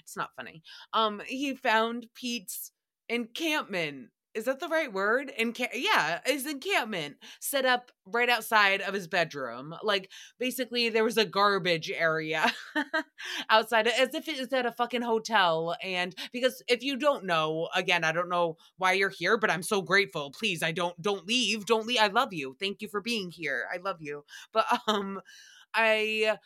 it's 0.01 0.17
not 0.17 0.31
funny 0.35 0.63
um 0.93 1.21
he 1.25 1.53
found 1.55 2.07
Pete's 2.15 2.71
encampment 3.09 4.07
is 4.35 4.45
that 4.45 4.59
the 4.59 4.67
right 4.67 4.91
word? 4.91 5.31
Enca- 5.39 5.69
yeah, 5.73 6.19
his 6.25 6.45
encampment 6.47 7.17
set 7.39 7.65
up 7.65 7.91
right 8.05 8.29
outside 8.29 8.81
of 8.81 8.93
his 8.93 9.07
bedroom. 9.07 9.75
Like 9.83 10.09
basically 10.39 10.89
there 10.89 11.03
was 11.03 11.17
a 11.17 11.25
garbage 11.25 11.91
area 11.91 12.51
outside 13.49 13.87
as 13.87 14.13
if 14.13 14.27
it 14.27 14.39
was 14.39 14.51
at 14.51 14.65
a 14.65 14.71
fucking 14.71 15.01
hotel. 15.03 15.75
And 15.83 16.15
because 16.31 16.61
if 16.67 16.83
you 16.83 16.97
don't 16.97 17.25
know, 17.25 17.69
again, 17.75 18.03
I 18.03 18.11
don't 18.11 18.29
know 18.29 18.57
why 18.77 18.93
you're 18.93 19.09
here, 19.09 19.37
but 19.37 19.51
I'm 19.51 19.63
so 19.63 19.81
grateful. 19.81 20.31
Please, 20.31 20.63
I 20.63 20.71
don't 20.71 20.99
don't 21.01 21.27
leave. 21.27 21.65
Don't 21.65 21.85
leave. 21.87 21.99
I 21.99 22.07
love 22.07 22.33
you. 22.33 22.55
Thank 22.59 22.81
you 22.81 22.87
for 22.87 23.01
being 23.01 23.31
here. 23.31 23.65
I 23.73 23.77
love 23.77 23.97
you. 24.01 24.23
But 24.51 24.65
um 24.87 25.21
I 25.73 26.37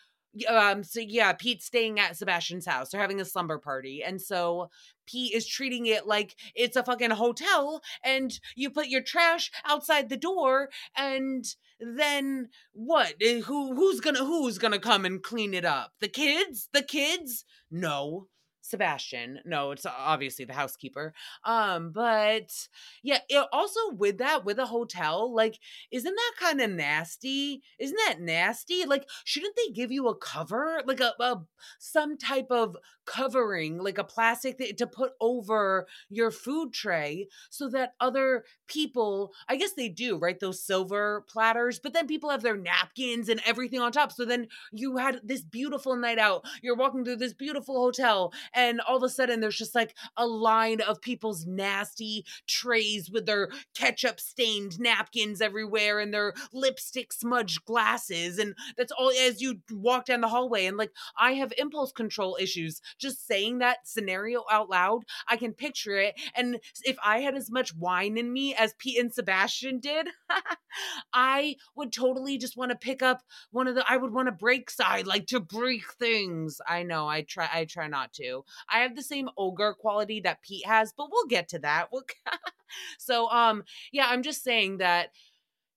um 0.48 0.84
so 0.84 1.00
yeah 1.00 1.34
pete's 1.34 1.66
staying 1.66 2.00
at 2.00 2.16
sebastian's 2.16 2.66
house 2.66 2.90
they're 2.90 3.02
having 3.02 3.22
a 3.22 3.26
slumber 3.26 3.58
party 3.58 4.04
and 4.04 4.22
so 4.22 4.70
pete 5.06 5.34
is 5.34 5.48
treating 5.48 5.86
it 5.86 6.06
like 6.06 6.36
it's 6.56 6.76
a 6.76 6.84
fucking 6.84 7.12
hotel 7.12 7.82
and 8.04 8.40
you 8.56 8.70
put 8.70 8.88
your 8.88 9.02
trash 9.02 9.52
outside 9.66 10.10
the 10.10 10.18
door 10.18 10.70
and 10.96 11.46
then 11.80 12.50
what? 12.74 13.14
Eh, 13.22 13.42
who 13.42 13.76
who's 13.76 14.00
gonna 14.00 14.26
who's 14.26 14.58
gonna 14.58 14.80
come 14.80 15.06
and 15.06 15.22
clean 15.22 15.54
it 15.54 15.66
up? 15.66 15.92
The 16.00 16.08
kids? 16.08 16.70
The 16.74 16.82
kids? 16.82 17.46
No 17.70 18.28
sebastian 18.68 19.40
no 19.46 19.72
it's 19.72 19.86
obviously 19.86 20.46
the 20.46 20.54
housekeeper 20.54 21.14
um 21.46 21.92
but 21.92 22.68
yeah 23.04 23.20
it 23.30 23.48
also 23.52 23.80
with 23.94 24.18
that 24.18 24.44
with 24.46 24.60
a 24.60 24.66
hotel 24.66 25.34
like 25.34 25.58
isn't 25.92 26.16
that 26.16 26.34
kind 26.40 26.62
of 26.62 26.70
nasty? 26.72 27.62
Isn't 27.80 27.98
that 28.08 28.20
nasty? 28.20 28.86
Like 28.86 29.08
shouldn't 29.24 29.56
they 29.56 29.74
give 29.74 29.92
you 29.92 30.08
a 30.08 30.16
cover? 30.16 30.82
Like 30.86 31.00
a, 31.00 31.14
a 31.20 31.42
some 31.80 32.18
type 32.18 32.48
of 32.52 32.78
covering 33.08 33.78
like 33.78 33.98
a 33.98 34.04
plastic 34.04 34.58
that, 34.58 34.78
to 34.78 34.86
put 34.86 35.14
over 35.22 35.88
your 36.10 36.30
food 36.30 36.74
tray 36.74 37.28
so 37.50 37.70
that 37.70 37.94
other 38.02 38.44
people 38.68 39.32
i 39.48 39.56
guess 39.56 39.72
they 39.72 39.88
do 39.88 40.18
right 40.18 40.42
those 40.42 40.62
silver 40.62 41.24
platters 41.30 41.80
but 41.80 41.94
then 41.94 42.06
people 42.06 42.30
have 42.30 42.44
their 42.44 42.58
napkins 42.58 43.30
and 43.30 43.40
everything 43.46 43.80
on 43.80 43.94
top 43.94 44.12
so 44.12 44.26
then 44.26 44.46
you 44.74 44.98
had 44.98 45.22
this 45.24 45.42
beautiful 45.42 45.96
night 45.96 46.20
out 46.20 46.44
you're 46.62 46.76
walking 46.76 47.06
through 47.06 47.16
this 47.16 47.34
beautiful 47.34 47.76
hotel 47.76 48.34
and 48.58 48.82
all 48.82 48.98
of 48.98 49.04
a 49.04 49.10
sudden 49.10 49.40
there's 49.40 49.58
just 49.58 49.76
like 49.76 49.96
a 50.18 50.26
line 50.26 50.82
of 50.82 51.00
people's 51.00 51.46
nasty 51.46 52.26
trays 52.48 53.10
with 53.10 53.26
their 53.26 53.50
ketchup 53.76 54.20
stained 54.20 54.80
napkins 54.80 55.40
everywhere 55.40 56.00
and 56.00 56.14
their 56.14 56.34
lipstick 56.52 57.14
smudged 57.14 57.64
glasses 57.66 58.40
and 58.40 58.56
that's 58.76 58.92
all 58.92 59.12
as 59.22 59.42
you 59.42 59.60
walk 59.72 60.06
down 60.06 60.22
the 60.22 60.28
hallway 60.28 60.66
and 60.66 60.76
like 60.78 60.92
i 61.18 61.34
have 61.34 61.54
impulse 61.58 61.92
control 61.92 62.38
issues. 62.40 62.82
Just 62.98 63.28
saying 63.28 63.60
that 63.60 63.88
scenario 63.88 64.44
out 64.52 64.70
loud 64.70 65.04
i 65.28 65.38
can 65.38 65.54
picture 65.54 65.98
it 65.98 66.16
and 66.36 66.60
if 66.84 66.98
i 67.06 67.20
had 67.20 67.36
as 67.36 67.52
much 67.52 67.76
wine 67.76 68.18
in 68.18 68.34
me 68.34 68.56
as 68.56 68.74
pete 68.80 69.00
and 69.00 69.14
sebastian 69.14 69.80
did 69.80 70.08
i 71.14 71.56
would 71.76 71.94
totally 71.94 72.38
just 72.38 72.58
want 72.58 72.72
to 72.72 72.78
pick 72.78 73.04
up 73.04 73.22
one 73.52 73.68
of 73.68 73.76
the 73.76 73.84
i 73.88 73.96
would 73.96 74.14
want 74.14 74.28
to 74.28 74.32
break 74.32 74.70
side 74.70 75.06
like 75.06 75.28
to 75.28 75.40
break 75.40 75.92
things. 75.94 76.60
I 76.68 76.84
know 76.84 77.08
i 77.08 77.22
try 77.22 77.50
i 77.54 77.66
try 77.66 77.88
not 77.88 78.14
to 78.14 78.44
i 78.70 78.80
have 78.80 78.96
the 78.96 79.04
same 79.04 79.30
ogre 79.38 79.74
quality 79.74 80.20
that 80.20 80.42
pete 80.42 80.66
has 80.66 80.94
but 80.96 81.08
we'll 81.12 81.28
get 81.28 81.48
to 81.50 81.60
that. 81.60 81.88
We'll 81.92 82.04
so 82.98 83.30
um 83.30 83.64
yeah 83.92 84.08
i'm 84.10 84.24
just 84.24 84.44
saying 84.44 84.78
that 84.78 85.10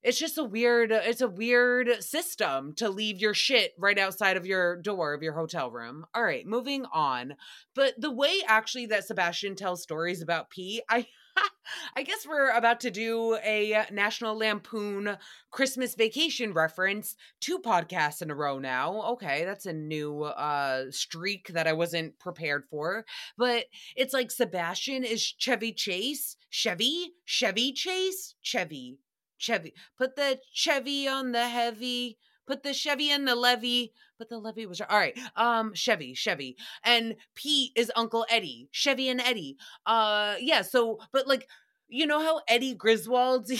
it's 0.02 0.18
just 0.18 0.38
a 0.38 0.44
weird 0.44 0.92
it's 0.92 1.20
a 1.20 1.28
weird 1.28 2.02
system 2.02 2.74
to 2.76 2.88
leave 2.88 3.20
your 3.20 3.34
shit 3.34 3.72
right 3.78 3.98
outside 3.98 4.36
of 4.36 4.46
your 4.46 4.76
door 4.76 5.12
of 5.12 5.22
your 5.22 5.34
hotel 5.34 5.70
room. 5.70 6.06
All 6.14 6.22
right 6.22 6.46
moving 6.46 6.86
on. 6.92 7.34
But 7.74 8.00
the 8.00 8.10
way 8.10 8.40
actually 8.46 8.86
that 8.86 9.06
sebastian 9.06 9.56
tells 9.56 9.82
stories 9.82 10.22
about 10.22 10.50
pete 10.50 10.82
i 10.88 11.06
I 11.96 12.02
guess 12.02 12.26
we're 12.26 12.50
about 12.50 12.80
to 12.80 12.90
do 12.90 13.36
a 13.44 13.86
National 13.92 14.36
Lampoon 14.36 15.16
Christmas 15.50 15.94
Vacation 15.94 16.52
reference 16.52 17.16
two 17.40 17.58
podcasts 17.58 18.22
in 18.22 18.30
a 18.30 18.34
row 18.34 18.58
now. 18.58 19.02
Okay, 19.12 19.44
that's 19.44 19.66
a 19.66 19.72
new 19.72 20.22
uh 20.22 20.84
streak 20.90 21.48
that 21.48 21.66
I 21.66 21.72
wasn't 21.72 22.18
prepared 22.18 22.64
for. 22.70 23.04
But 23.36 23.66
it's 23.96 24.14
like 24.14 24.30
Sebastian 24.30 25.04
is 25.04 25.22
Chevy 25.22 25.72
Chase, 25.72 26.36
Chevy, 26.50 27.12
Chevy 27.24 27.72
Chase, 27.72 28.34
Chevy, 28.42 28.98
Chevy. 29.38 29.74
Put 29.96 30.16
the 30.16 30.40
Chevy 30.52 31.08
on 31.08 31.32
the 31.32 31.48
heavy. 31.48 32.18
Put 32.50 32.64
the 32.64 32.74
Chevy 32.74 33.12
in 33.12 33.26
the 33.26 33.36
levy. 33.36 33.92
But 34.18 34.28
the 34.28 34.38
levy 34.38 34.66
was 34.66 34.80
all 34.80 34.88
right. 34.90 35.16
Um, 35.36 35.72
Chevy, 35.72 36.14
Chevy, 36.14 36.56
and 36.82 37.14
Pete 37.36 37.70
is 37.76 37.92
Uncle 37.94 38.26
Eddie. 38.28 38.68
Chevy 38.72 39.08
and 39.08 39.20
Eddie. 39.20 39.56
Uh, 39.86 40.34
yeah. 40.40 40.62
So, 40.62 40.98
but 41.12 41.28
like, 41.28 41.46
you 41.90 42.06
know 42.06 42.20
how 42.20 42.40
Eddie 42.48 42.74
Griswold 42.74 43.50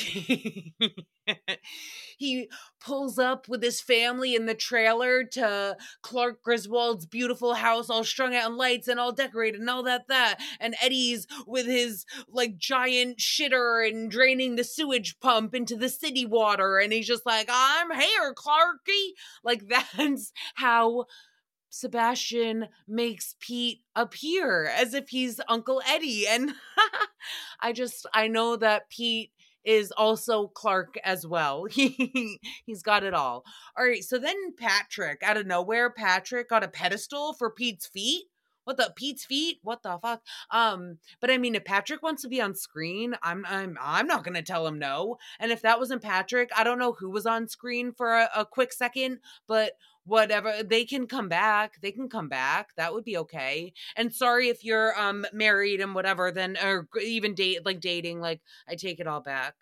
he 2.19 2.49
pulls 2.81 3.19
up 3.19 3.49
with 3.49 3.63
his 3.63 3.81
family 3.81 4.35
in 4.35 4.47
the 4.47 4.55
trailer 4.55 5.25
to 5.25 5.77
Clark 6.03 6.43
Griswold's 6.43 7.07
beautiful 7.07 7.55
house, 7.55 7.91
all 7.91 8.05
strung 8.05 8.35
out 8.35 8.51
in 8.51 8.57
lights 8.57 8.89
and 8.89 8.99
all 8.99 9.13
decorated 9.13 9.61
and 9.61 9.69
all 9.69 9.83
that 9.83 10.09
that. 10.09 10.39
And 10.61 10.75
Eddie's 10.81 11.27
with 11.47 11.67
his 11.67 12.05
like 12.29 12.57
giant 12.57 13.19
shitter 13.19 13.87
and 13.87 14.11
draining 14.11 14.57
the 14.57 14.65
sewage 14.65 15.19
pump 15.21 15.55
into 15.55 15.77
the 15.77 15.89
city 15.89 16.27
water, 16.27 16.79
and 16.79 16.93
he's 16.93 17.07
just 17.07 17.27
like, 17.27 17.49
"I'm 17.51 17.91
here, 17.91 18.35
Clarky." 18.35 19.11
Like 19.45 19.65
that's 19.69 20.33
how 20.55 21.07
Sebastian 21.71 22.69
makes 22.87 23.37
Pete 23.41 23.81
appear 23.97 24.67
as 24.67 24.93
if 24.93 25.09
he's 25.09 25.41
Uncle 25.49 25.81
Eddie. 25.89 26.27
And 26.29 26.53
I 27.61 27.73
just, 27.73 28.07
I 28.13 28.29
know 28.29 28.57
that 28.57 28.91
Pete 28.91 29.31
is 29.65 29.93
also 29.93 30.49
Clark 30.49 30.97
as 31.05 31.27
well. 31.27 31.67
He 31.71 32.41
he's 32.67 32.83
got 32.83 33.05
it 33.05 33.15
all. 33.15 33.45
All 33.77 33.87
right, 33.87 34.05
so 34.05 34.19
then 34.19 34.55
Patrick 34.59 35.23
out 35.23 35.37
of 35.37 35.47
nowhere, 35.47 35.91
Patrick 35.91 36.49
got 36.49 36.65
a 36.65 36.69
pedestal 36.69 37.33
for 37.35 37.51
Pete's 37.51 37.87
feet. 37.87 38.25
What 38.65 38.77
the 38.77 38.93
Pete's 38.95 39.25
feet? 39.25 39.59
What 39.63 39.83
the 39.83 39.99
fuck? 40.01 40.23
Um, 40.51 40.99
but 41.21 41.31
I 41.31 41.39
mean, 41.39 41.55
if 41.55 41.65
Patrick 41.65 42.03
wants 42.03 42.23
to 42.23 42.29
be 42.29 42.41
on 42.41 42.55
screen, 42.55 43.17
I'm 43.23 43.45
I'm 43.49 43.77
I'm 43.81 44.07
not 44.07 44.23
gonna 44.23 44.43
tell 44.43 44.67
him 44.67 44.79
no. 44.79 45.17
And 45.39 45.51
if 45.51 45.63
that 45.63 45.79
wasn't 45.79 46.03
Patrick, 46.03 46.51
I 46.57 46.63
don't 46.65 46.79
know 46.79 46.93
who 46.93 47.11
was 47.11 47.27
on 47.27 47.49
screen 47.49 47.93
for 47.93 48.13
a, 48.13 48.29
a 48.37 48.45
quick 48.45 48.73
second, 48.73 49.21
but 49.47 49.73
whatever 50.05 50.63
they 50.63 50.85
can 50.85 51.07
come 51.07 51.29
back 51.29 51.75
they 51.83 51.93
can 51.93 52.09
come 52.09 52.29
back 52.29 52.71
that 52.77 52.93
would 52.93 53.05
be 53.05 53.17
okay 53.17 53.73
and 53.97 54.13
sorry 54.13 54.49
if 54.49 54.65
you're 54.65 54.99
um 54.99 55.25
married 55.33 55.81
and 55.81 55.95
whatever 55.95 56.31
then 56.31 56.57
or 56.63 56.89
even 57.03 57.35
date 57.35 57.65
like 57.65 57.81
dating 57.81 58.21
like 58.21 58.41
i 58.69 58.75
take 58.75 59.01
it 59.01 59.07
all 59.07 59.21
back. 59.21 59.55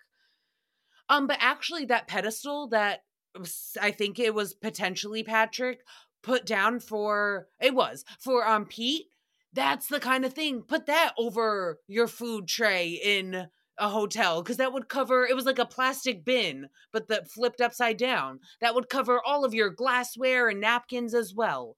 Um 1.09 1.27
but 1.27 1.37
actually 1.39 1.85
that 1.85 2.07
pedestal 2.07 2.67
that 2.69 3.03
i 3.81 3.91
think 3.91 4.19
it 4.19 4.33
was 4.33 4.53
potentially 4.53 5.23
patrick 5.23 5.81
put 6.23 6.45
down 6.45 6.79
for 6.79 7.47
it 7.59 7.75
was 7.75 8.05
for 8.19 8.47
um 8.47 8.65
pete 8.65 9.07
that's 9.53 9.87
the 9.87 9.99
kind 9.99 10.25
of 10.25 10.33
thing 10.33 10.61
put 10.61 10.85
that 10.85 11.13
over 11.17 11.79
your 11.87 12.07
food 12.07 12.47
tray 12.47 12.99
in 13.03 13.49
a 13.79 13.89
hotel 13.89 14.41
because 14.43 14.57
that 14.57 14.73
would 14.73 14.89
cover 14.89 15.25
it 15.25 15.35
was 15.35 15.45
like 15.45 15.59
a 15.59 15.65
plastic 15.65 16.25
bin 16.25 16.67
but 16.91 17.07
that 17.07 17.29
flipped 17.29 17.61
upside 17.61 17.97
down. 17.97 18.39
That 18.61 18.75
would 18.75 18.89
cover 18.89 19.21
all 19.25 19.45
of 19.45 19.53
your 19.53 19.69
glassware 19.69 20.49
and 20.49 20.59
napkins 20.61 21.13
as 21.13 21.33
well. 21.33 21.77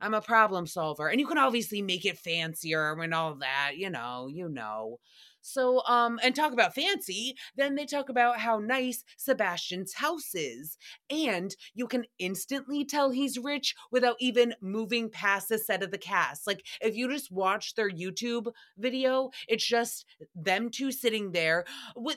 I'm 0.00 0.14
a 0.14 0.22
problem 0.22 0.66
solver 0.66 1.08
and 1.08 1.20
you 1.20 1.26
can 1.26 1.38
obviously 1.38 1.82
make 1.82 2.04
it 2.04 2.18
fancier 2.18 2.92
and 3.00 3.14
all 3.14 3.34
that 3.36 3.72
you 3.76 3.90
know 3.90 4.28
you 4.32 4.48
know 4.48 4.98
so 5.40 5.82
um 5.86 6.18
and 6.22 6.34
talk 6.34 6.52
about 6.52 6.74
fancy 6.74 7.34
then 7.56 7.74
they 7.74 7.86
talk 7.86 8.08
about 8.08 8.38
how 8.38 8.58
nice 8.58 9.04
sebastian's 9.16 9.94
house 9.94 10.34
is 10.34 10.76
and 11.10 11.56
you 11.74 11.86
can 11.86 12.04
instantly 12.18 12.84
tell 12.84 13.10
he's 13.10 13.38
rich 13.38 13.74
without 13.90 14.16
even 14.20 14.54
moving 14.60 15.10
past 15.10 15.48
the 15.48 15.58
set 15.58 15.82
of 15.82 15.90
the 15.90 15.98
cast. 15.98 16.46
Like 16.46 16.64
if 16.80 16.96
you 16.96 17.08
just 17.10 17.30
watch 17.30 17.74
their 17.74 17.90
youtube 17.90 18.52
video 18.76 19.30
it's 19.48 19.66
just 19.66 20.04
them 20.34 20.70
two 20.70 20.92
sitting 20.92 21.32
there 21.32 21.64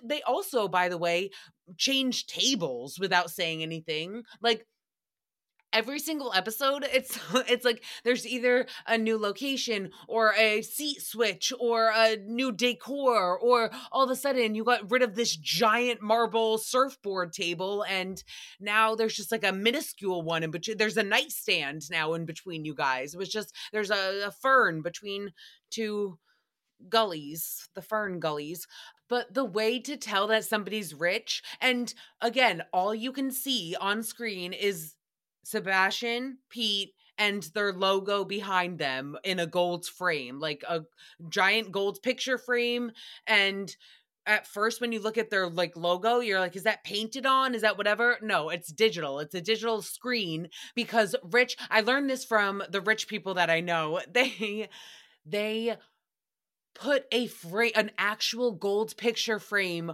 they 0.04 0.22
also 0.24 0.68
by 0.68 0.90
the 0.90 0.98
way 0.98 1.30
change 1.78 2.26
tables 2.28 2.98
without 3.00 3.30
saying 3.30 3.62
anything. 3.62 4.24
Like 4.42 4.66
every 5.74 6.00
single 6.00 6.34
episode 6.34 6.86
it's 6.92 7.18
it's 7.48 7.66
like 7.66 7.84
there's 8.04 8.28
either 8.28 8.66
a 8.88 8.98
new 8.98 9.18
location 9.18 9.92
or 10.08 10.34
a 10.38 10.62
seat 10.62 11.02
switch 11.02 11.54
or 11.60 11.92
a 11.96 12.18
new 12.26 12.52
decor 12.52 13.38
or 13.38 13.72
all 13.92 14.04
of 14.04 14.10
a 14.10 14.16
sudden 14.16 14.56
you 14.56 14.64
got 14.64 14.90
rid 14.92 15.02
of 15.02 15.16
this 15.16 15.36
giant 15.36 16.02
marble 16.02 16.58
surfboard 16.58 17.32
table 17.32 17.84
and 17.90 18.24
now 18.60 18.96
there's 18.96 19.16
just 19.16 19.32
like 19.32 19.44
a 19.44 19.52
minuscule 19.52 20.22
one 20.22 20.44
in 20.44 20.52
between 20.52 20.78
there's 20.78 20.98
a 20.98 21.04
nightstand 21.04 21.84
now 21.90 22.14
in 22.14 22.26
between 22.26 22.66
you 22.66 22.76
guys 22.76 23.14
it 23.14 23.18
was 23.18 23.30
just 23.30 23.56
there's 23.72 23.92
a, 23.92 24.28
a 24.28 24.32
fern 24.32 24.82
between 24.82 25.32
two 25.70 26.18
gullies 26.90 27.70
the 27.76 27.82
fern 27.82 28.20
gullies 28.20 28.66
but 29.08 29.34
the 29.34 29.46
way 29.46 29.80
to 29.80 29.98
tell 29.98 30.26
that 30.28 30.44
somebody's 30.44 30.94
rich 30.94 31.44
and 31.62 31.94
again 32.22 32.64
all 32.74 32.96
you 32.96 33.12
can 33.12 33.32
see 33.32 33.76
on 33.80 34.02
screen 34.02 34.52
is 34.52 34.96
Sebastian, 35.44 36.38
Pete, 36.50 36.94
and 37.18 37.44
their 37.54 37.74
logo 37.74 38.24
behind 38.24 38.80
them 38.80 39.18
in 39.24 39.40
a 39.40 39.48
gold 39.48 39.86
frame, 39.86 40.40
like 40.40 40.64
a 40.68 40.82
giant 41.30 41.72
gold 41.72 42.02
picture 42.02 42.38
frame. 42.38 42.92
And 43.28 43.76
at 44.26 44.48
first 44.48 44.82
when 44.82 44.92
you 44.92 45.00
look 45.00 45.18
at 45.18 45.30
their 45.30 45.50
like 45.50 45.76
logo 45.76 46.20
you're 46.20 46.40
like 46.40 46.56
is 46.56 46.64
that 46.64 46.84
painted 46.84 47.26
on? 47.26 47.56
Is 47.56 47.62
that 47.64 47.78
whatever? 47.78 48.18
No 48.22 48.50
it's 48.50 48.72
digital. 48.72 49.20
It's 49.20 49.36
a 49.36 49.42
digital 49.42 49.82
screen 49.82 50.50
because 50.76 51.16
rich 51.32 51.58
i 51.70 51.82
learned 51.82 52.10
this 52.10 52.24
from 52.24 52.64
the 52.70 52.82
rich 52.82 53.08
people 53.08 53.34
that 53.36 53.50
i 53.50 53.62
know. 53.62 54.00
They 54.12 54.70
they 55.26 55.78
put 56.74 57.06
a 57.12 57.28
frame 57.28 57.72
an 57.76 57.92
actual 57.98 58.52
gold 58.52 58.96
picture 58.98 59.40
frame 59.40 59.94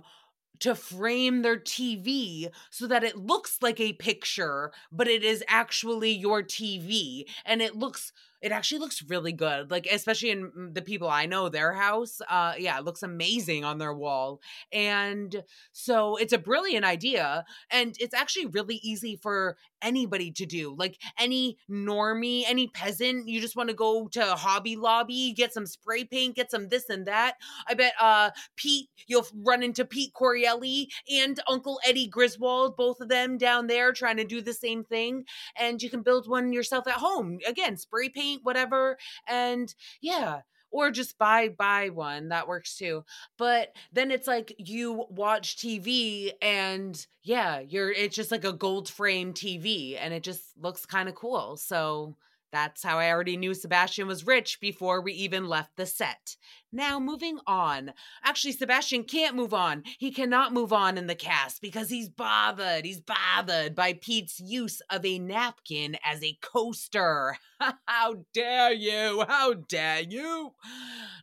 to 0.60 0.76
frame 0.76 1.42
their 1.42 1.58
TV 1.58 2.50
so 2.70 2.88
that 2.88 3.04
it 3.04 3.18
looks 3.18 3.58
like 3.62 3.80
a 3.80 3.94
picture, 3.94 4.72
but 4.92 5.08
it 5.08 5.24
is 5.24 5.44
actually 5.48 6.12
your 6.12 6.44
TV. 6.44 7.26
And 7.46 7.62
it 7.62 7.76
looks 7.76 8.12
it 8.42 8.52
actually 8.52 8.80
looks 8.80 9.04
really 9.08 9.32
good 9.32 9.72
like 9.72 9.88
especially 9.92 10.30
in 10.30 10.52
mm, 10.52 10.74
the 10.74 10.82
people 10.82 11.10
i 11.10 11.26
know 11.26 11.50
their 11.50 11.74
house 11.74 12.22
uh 12.30 12.54
yeah 12.58 12.78
it 12.78 12.86
looks 12.86 13.04
amazing 13.04 13.64
on 13.64 13.78
their 13.78 13.94
wall 13.94 14.40
and 14.72 15.44
so 15.72 16.16
it's 16.18 16.34
a 16.34 16.38
brilliant 16.38 16.86
idea 16.86 17.44
and 17.72 17.96
it's 18.00 18.14
actually 18.14 18.46
really 18.46 18.80
easy 18.84 19.16
for 19.16 19.58
anybody 19.82 20.32
to 20.32 20.46
do 20.46 20.76
like 20.78 21.00
any 21.20 21.58
normie 21.70 22.44
any 22.48 22.68
peasant 22.68 23.28
you 23.28 23.40
just 23.40 23.56
want 23.56 23.70
to 23.70 23.76
go 23.76 24.08
to 24.08 24.24
hobby 24.36 24.76
lobby 24.76 25.34
get 25.34 25.54
some 25.54 25.66
spray 25.66 26.04
paint 26.04 26.36
get 26.36 26.50
some 26.50 26.68
this 26.70 26.90
and 26.90 27.06
that 27.06 27.36
i 27.68 27.74
bet 27.74 27.94
uh 28.00 28.30
pete 28.56 28.88
you'll 29.08 29.28
run 29.46 29.62
into 29.62 29.86
pete 29.86 30.14
correale 30.14 30.88
and 31.12 31.40
uncle 31.48 31.80
eddie 31.86 32.08
griswold 32.08 32.76
both 32.76 33.00
of 33.00 33.10
them 33.10 33.38
down 33.38 33.68
there 33.68 33.92
trying 33.92 34.18
to 34.18 34.24
do 34.24 34.42
the 34.42 34.54
same 34.54 34.84
thing 34.84 35.24
and 35.56 35.84
you 35.84 35.90
can 35.90 36.02
build 36.02 36.28
one 36.28 36.52
yourself 36.52 36.88
at 36.88 36.96
home 36.96 37.38
again 37.48 37.78
spray 37.78 38.10
paint 38.10 38.27
whatever 38.36 38.98
and 39.28 39.74
yeah 40.02 40.42
or 40.70 40.92
just 40.92 41.18
buy 41.18 41.50
buy 41.50 41.90
one 41.90 42.30
that 42.30 42.48
works 42.48 42.78
too 42.78 43.04
but 43.38 43.74
then 43.94 44.12
it's 44.12 44.28
like 44.28 44.54
you 44.58 45.06
watch 45.10 45.58
tv 45.58 46.32
and 46.42 47.08
yeah 47.24 47.60
you're 47.60 47.92
it's 47.92 48.16
just 48.16 48.32
like 48.32 48.46
a 48.46 48.54
gold 48.54 48.90
frame 48.90 49.34
tv 49.34 49.98
and 50.00 50.14
it 50.14 50.24
just 50.24 50.42
looks 50.60 50.86
kind 50.86 51.10
of 51.10 51.16
cool 51.16 51.56
so 51.58 52.16
that's 52.52 52.82
how 52.82 52.98
I 52.98 53.12
already 53.12 53.38
knew 53.38 53.54
Sebastian 53.54 54.08
was 54.08 54.26
rich 54.26 54.60
before 54.60 55.02
we 55.02 55.12
even 55.14 55.48
left 55.48 55.76
the 55.76 55.86
set. 55.86 56.38
Now, 56.78 57.00
moving 57.00 57.40
on. 57.48 57.92
Actually, 58.24 58.52
Sebastian 58.52 59.04
can't 59.04 59.36
move 59.36 59.52
on. 59.52 59.82
He 59.98 60.12
cannot 60.12 60.54
move 60.54 60.72
on 60.72 60.96
in 60.96 61.08
the 61.08 61.16
cast 61.16 61.60
because 61.60 61.90
he's 61.90 62.08
bothered. 62.08 62.86
He's 62.86 63.02
bothered 63.02 63.74
by 63.74 63.94
Pete's 63.94 64.40
use 64.40 64.80
of 64.92 65.04
a 65.04 65.18
napkin 65.18 65.98
as 66.06 66.24
a 66.24 66.38
coaster. 66.40 67.36
How 67.88 68.18
dare 68.32 68.74
you? 68.74 69.26
How 69.28 69.54
dare 69.54 70.02
you? 70.02 70.54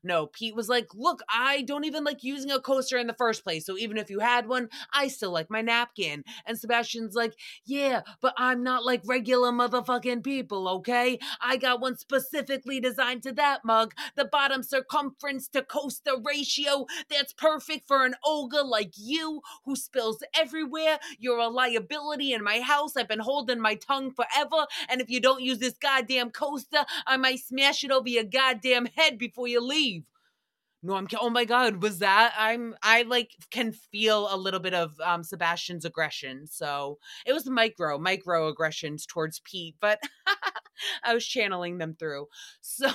No, 0.03 0.27
Pete 0.27 0.57
was 0.57 0.69
like, 0.69 0.89
Look, 0.93 1.21
I 1.29 1.63
don't 1.63 1.85
even 1.85 2.03
like 2.03 2.25
using 2.25 2.51
a 2.51 2.61
coaster 2.61 2.99
in 2.99 3.07
the 3.07 3.15
first 3.15 3.45
place. 3.45 3.65
So 3.65 3.79
even 3.79 3.97
if 3.97 4.11
you 4.11 4.19
had 4.19 4.49
one, 4.49 4.69
I 4.93 5.07
still 5.07 5.31
like 5.31 5.51
my 5.51 5.61
napkin. 5.61 6.25
And 6.47 6.59
Sebastian's 6.59 7.15
like, 7.15 7.35
Yeah, 7.65 8.01
but 8.21 8.35
I'm 8.37 8.65
not 8.65 8.85
like 8.85 9.03
regular 9.05 9.53
motherfucking 9.53 10.25
people, 10.25 10.69
okay? 10.69 11.21
I 11.41 11.57
got 11.57 11.81
one 11.81 11.97
specifically 11.97 12.81
designed 12.81 13.23
to 13.23 13.33
that 13.35 13.65
mug. 13.65 13.95
The 14.17 14.25
bottom 14.25 14.65
circumference 14.65 15.44
to 15.49 15.63
coaster 15.63 16.13
ratio 16.23 16.87
that's 17.09 17.33
perfect 17.33 17.87
for 17.87 18.05
an 18.05 18.15
ogre 18.25 18.63
like 18.63 18.93
you 18.97 19.43
who 19.65 19.77
spills 19.77 20.23
everywhere. 20.35 20.99
You're 21.19 21.39
a 21.39 21.49
liability 21.49 22.33
in 22.33 22.43
my 22.43 22.61
house. 22.61 22.97
I've 22.97 23.09
been 23.09 23.19
holding 23.21 23.61
my 23.61 23.75
tongue 23.75 24.13
forever. 24.13 24.67
And 24.89 25.01
if 25.01 25.11
you 25.11 25.21
don't 25.21 25.43
use 25.43 25.59
this 25.59 25.79
goddamn 25.79 26.31
coaster, 26.31 26.85
I 27.07 27.17
might 27.17 27.41
smash 27.41 27.85
it 27.85 27.91
over 27.91 28.09
your 28.09 28.25
goddamn 28.25 28.87
head 28.97 29.19
before 29.19 29.49
you 29.49 29.61
leave. 29.61 30.05
No, 30.87 30.97
I'm. 30.97 31.09
Oh 31.19 31.31
my 31.31 31.47
God, 31.47 31.83
was 31.83 32.01
that? 32.01 32.35
I'm. 32.37 32.75
I 32.83 33.03
like 33.03 33.31
can 33.51 33.73
feel 33.73 34.29
a 34.31 34.37
little 34.37 34.61
bit 34.61 34.75
of 34.75 35.01
um 35.01 35.25
Sebastian's 35.25 35.87
aggression. 35.87 36.47
So 36.47 36.99
it 37.25 37.33
was 37.33 37.49
micro, 37.49 37.99
micro 37.99 38.49
aggressions 38.49 39.07
towards 39.07 39.41
Pete, 39.45 39.77
but 39.81 39.99
I 41.05 41.15
was 41.15 41.27
channeling 41.27 41.79
them 41.79 41.97
through. 41.99 42.27
So 42.61 42.91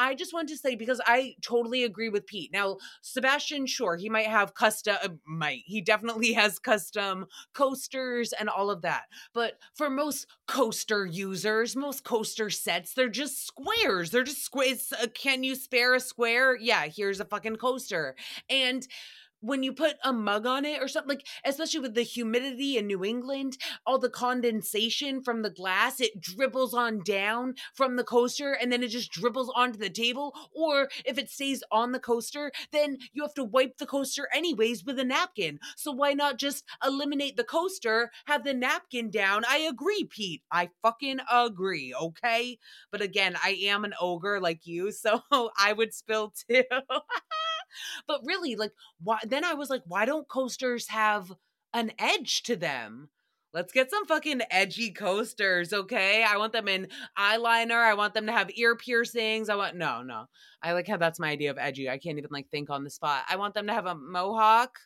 I 0.00 0.14
just 0.14 0.32
want 0.32 0.48
to 0.48 0.56
say 0.56 0.76
because 0.76 1.00
I 1.06 1.34
totally 1.42 1.84
agree 1.84 2.08
with 2.08 2.26
Pete. 2.26 2.50
Now, 2.54 2.78
Sebastian, 3.02 3.66
sure, 3.66 3.96
he 3.96 4.08
might 4.08 4.28
have 4.28 4.54
custom, 4.54 4.96
uh, 5.04 5.08
might 5.26 5.62
he 5.66 5.82
definitely 5.82 6.32
has 6.32 6.58
custom 6.58 7.26
coasters 7.52 8.32
and 8.32 8.48
all 8.48 8.70
of 8.70 8.80
that. 8.80 9.02
But 9.34 9.58
for 9.74 9.90
most 9.90 10.26
coaster 10.48 11.04
users, 11.04 11.76
most 11.76 12.02
coaster 12.02 12.48
sets, 12.48 12.94
they're 12.94 13.10
just 13.10 13.46
squares. 13.46 14.10
They're 14.10 14.24
just 14.24 14.42
squares. 14.42 14.90
Uh, 14.90 15.06
can 15.12 15.44
you 15.44 15.54
spare 15.54 15.94
a 15.94 16.00
square? 16.00 16.56
Yeah, 16.56 16.86
here's 16.86 17.20
a 17.20 17.26
fucking 17.26 17.56
coaster. 17.56 18.16
And 18.48 18.88
when 19.40 19.62
you 19.62 19.72
put 19.72 19.94
a 20.04 20.12
mug 20.12 20.46
on 20.46 20.64
it 20.64 20.82
or 20.82 20.88
something 20.88 21.16
like 21.16 21.26
especially 21.44 21.80
with 21.80 21.94
the 21.94 22.02
humidity 22.02 22.76
in 22.76 22.86
New 22.86 23.04
England, 23.04 23.56
all 23.86 23.98
the 23.98 24.10
condensation 24.10 25.22
from 25.22 25.42
the 25.42 25.50
glass, 25.50 26.00
it 26.00 26.20
dribbles 26.20 26.74
on 26.74 27.02
down 27.02 27.54
from 27.74 27.96
the 27.96 28.04
coaster 28.04 28.52
and 28.52 28.70
then 28.70 28.82
it 28.82 28.88
just 28.88 29.12
dribbles 29.12 29.52
onto 29.54 29.78
the 29.78 29.90
table. 29.90 30.34
Or 30.54 30.88
if 31.04 31.18
it 31.18 31.30
stays 31.30 31.62
on 31.70 31.92
the 31.92 32.00
coaster, 32.00 32.52
then 32.72 32.98
you 33.12 33.22
have 33.22 33.34
to 33.34 33.44
wipe 33.44 33.78
the 33.78 33.86
coaster 33.86 34.28
anyways 34.32 34.84
with 34.84 34.98
a 34.98 35.04
napkin. 35.04 35.58
So 35.76 35.92
why 35.92 36.12
not 36.12 36.38
just 36.38 36.64
eliminate 36.84 37.36
the 37.36 37.44
coaster, 37.44 38.10
have 38.26 38.44
the 38.44 38.54
napkin 38.54 39.10
down? 39.10 39.44
I 39.48 39.58
agree, 39.58 40.04
Pete. 40.04 40.42
I 40.50 40.70
fucking 40.82 41.20
agree, 41.30 41.94
okay? 41.94 42.58
But 42.90 43.02
again, 43.02 43.36
I 43.42 43.50
am 43.64 43.84
an 43.84 43.94
ogre 44.00 44.40
like 44.40 44.66
you, 44.66 44.92
so 45.00 45.22
I 45.30 45.72
would 45.72 45.94
spill 45.94 46.32
too. 46.48 46.64
but 48.06 48.20
really, 48.24 48.56
like, 48.56 48.72
why? 49.02 49.18
Then 49.26 49.44
I 49.44 49.54
was 49.54 49.70
like, 49.70 49.82
why 49.86 50.04
don't 50.04 50.28
coasters 50.28 50.88
have 50.88 51.32
an 51.72 51.92
edge 51.98 52.42
to 52.44 52.56
them? 52.56 53.10
Let's 53.52 53.72
get 53.72 53.90
some 53.90 54.06
fucking 54.06 54.42
edgy 54.50 54.92
coasters, 54.92 55.72
okay? 55.72 56.22
I 56.22 56.36
want 56.36 56.52
them 56.52 56.68
in 56.68 56.86
eyeliner. 57.18 57.82
I 57.82 57.94
want 57.94 58.14
them 58.14 58.26
to 58.26 58.32
have 58.32 58.50
ear 58.54 58.76
piercings. 58.76 59.48
I 59.48 59.56
want 59.56 59.76
no, 59.76 60.02
no. 60.02 60.26
I 60.62 60.72
like 60.72 60.86
how 60.86 60.98
that's 60.98 61.18
my 61.18 61.30
idea 61.30 61.50
of 61.50 61.58
edgy. 61.58 61.88
I 61.90 61.98
can't 61.98 62.18
even 62.18 62.30
like 62.30 62.48
think 62.48 62.70
on 62.70 62.84
the 62.84 62.90
spot. 62.90 63.24
I 63.28 63.36
want 63.36 63.54
them 63.54 63.66
to 63.66 63.72
have 63.72 63.86
a 63.86 63.96
mohawk. 63.96 64.78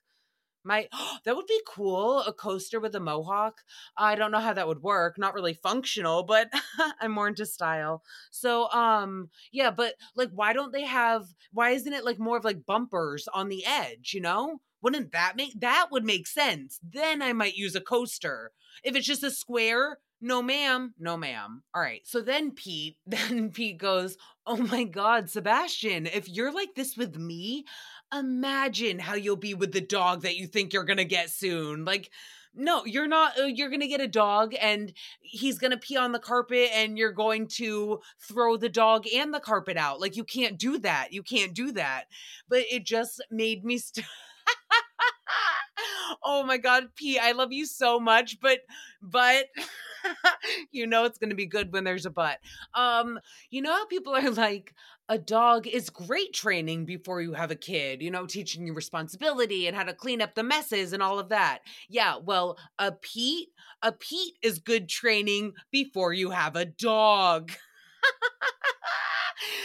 My 0.64 0.88
that 1.24 1.36
would 1.36 1.46
be 1.46 1.60
cool, 1.66 2.20
a 2.20 2.32
coaster 2.32 2.80
with 2.80 2.94
a 2.94 3.00
mohawk. 3.00 3.60
I 3.96 4.14
don't 4.14 4.30
know 4.30 4.40
how 4.40 4.52
that 4.54 4.66
would 4.68 4.82
work. 4.82 5.18
Not 5.18 5.34
really 5.34 5.54
functional, 5.54 6.22
but 6.22 6.52
I'm 7.00 7.12
more 7.12 7.28
into 7.28 7.46
style. 7.46 8.02
So 8.30 8.70
um 8.70 9.30
yeah, 9.52 9.70
but 9.70 9.94
like 10.16 10.30
why 10.32 10.52
don't 10.52 10.72
they 10.72 10.84
have 10.84 11.26
why 11.52 11.70
isn't 11.70 11.92
it 11.92 12.04
like 12.04 12.18
more 12.18 12.36
of 12.36 12.44
like 12.44 12.66
bumpers 12.66 13.28
on 13.32 13.48
the 13.48 13.64
edge, 13.66 14.12
you 14.14 14.20
know? 14.20 14.60
Wouldn't 14.82 15.12
that 15.12 15.36
make 15.36 15.58
that 15.60 15.88
would 15.90 16.04
make 16.04 16.26
sense? 16.26 16.78
Then 16.82 17.22
I 17.22 17.32
might 17.32 17.54
use 17.56 17.74
a 17.74 17.80
coaster. 17.80 18.52
If 18.82 18.96
it's 18.96 19.06
just 19.06 19.22
a 19.22 19.30
square, 19.30 19.98
no 20.20 20.42
ma'am, 20.42 20.94
no 20.98 21.16
ma'am. 21.16 21.62
All 21.74 21.82
right. 21.82 22.00
So 22.04 22.20
then 22.20 22.50
Pete, 22.52 22.96
then 23.06 23.50
Pete 23.50 23.78
goes, 23.78 24.16
"Oh 24.46 24.56
my 24.56 24.84
god, 24.84 25.30
Sebastian, 25.30 26.06
if 26.06 26.28
you're 26.28 26.52
like 26.52 26.74
this 26.74 26.96
with 26.96 27.16
me, 27.16 27.64
imagine 28.18 28.98
how 28.98 29.14
you'll 29.14 29.36
be 29.36 29.54
with 29.54 29.72
the 29.72 29.80
dog 29.80 30.22
that 30.22 30.36
you 30.36 30.46
think 30.46 30.72
you're 30.72 30.84
going 30.84 30.98
to 30.98 31.04
get 31.04 31.30
soon. 31.30 31.84
Like, 31.84 32.10
no, 32.54 32.84
you're 32.84 33.08
not. 33.08 33.38
Uh, 33.38 33.46
you're 33.46 33.68
going 33.68 33.80
to 33.80 33.88
get 33.88 34.00
a 34.00 34.08
dog 34.08 34.54
and 34.60 34.92
he's 35.20 35.58
going 35.58 35.72
to 35.72 35.76
pee 35.76 35.96
on 35.96 36.12
the 36.12 36.18
carpet 36.18 36.70
and 36.72 36.96
you're 36.96 37.12
going 37.12 37.48
to 37.48 38.00
throw 38.20 38.56
the 38.56 38.68
dog 38.68 39.06
and 39.12 39.34
the 39.34 39.40
carpet 39.40 39.76
out. 39.76 40.00
Like, 40.00 40.16
you 40.16 40.24
can't 40.24 40.58
do 40.58 40.78
that. 40.78 41.12
You 41.12 41.22
can't 41.22 41.54
do 41.54 41.72
that. 41.72 42.04
But 42.48 42.64
it 42.70 42.84
just 42.84 43.22
made 43.30 43.64
me. 43.64 43.78
St- 43.78 44.06
oh 46.22 46.44
my 46.44 46.58
God, 46.58 46.88
Pete, 46.94 47.18
I 47.20 47.32
love 47.32 47.52
you 47.52 47.66
so 47.66 47.98
much. 47.98 48.38
But, 48.40 48.60
but. 49.02 49.46
you 50.70 50.86
know 50.86 51.04
it's 51.04 51.18
going 51.18 51.30
to 51.30 51.36
be 51.36 51.46
good 51.46 51.72
when 51.72 51.84
there's 51.84 52.06
a 52.06 52.10
but. 52.10 52.38
Um, 52.74 53.18
you 53.50 53.62
know 53.62 53.72
how 53.72 53.86
people 53.86 54.14
are 54.14 54.30
like, 54.30 54.74
a 55.08 55.18
dog 55.18 55.66
is 55.66 55.90
great 55.90 56.32
training 56.32 56.86
before 56.86 57.20
you 57.20 57.34
have 57.34 57.50
a 57.50 57.56
kid, 57.56 58.02
you 58.02 58.10
know, 58.10 58.26
teaching 58.26 58.66
you 58.66 58.72
responsibility 58.72 59.66
and 59.66 59.76
how 59.76 59.82
to 59.84 59.92
clean 59.92 60.22
up 60.22 60.34
the 60.34 60.42
messes 60.42 60.92
and 60.92 61.02
all 61.02 61.18
of 61.18 61.28
that. 61.28 61.60
Yeah, 61.88 62.16
well, 62.24 62.58
a 62.78 62.92
Pete, 62.92 63.50
a 63.82 63.92
Pete 63.92 64.34
is 64.42 64.58
good 64.58 64.88
training 64.88 65.52
before 65.70 66.12
you 66.12 66.30
have 66.30 66.56
a 66.56 66.64
dog. 66.64 67.52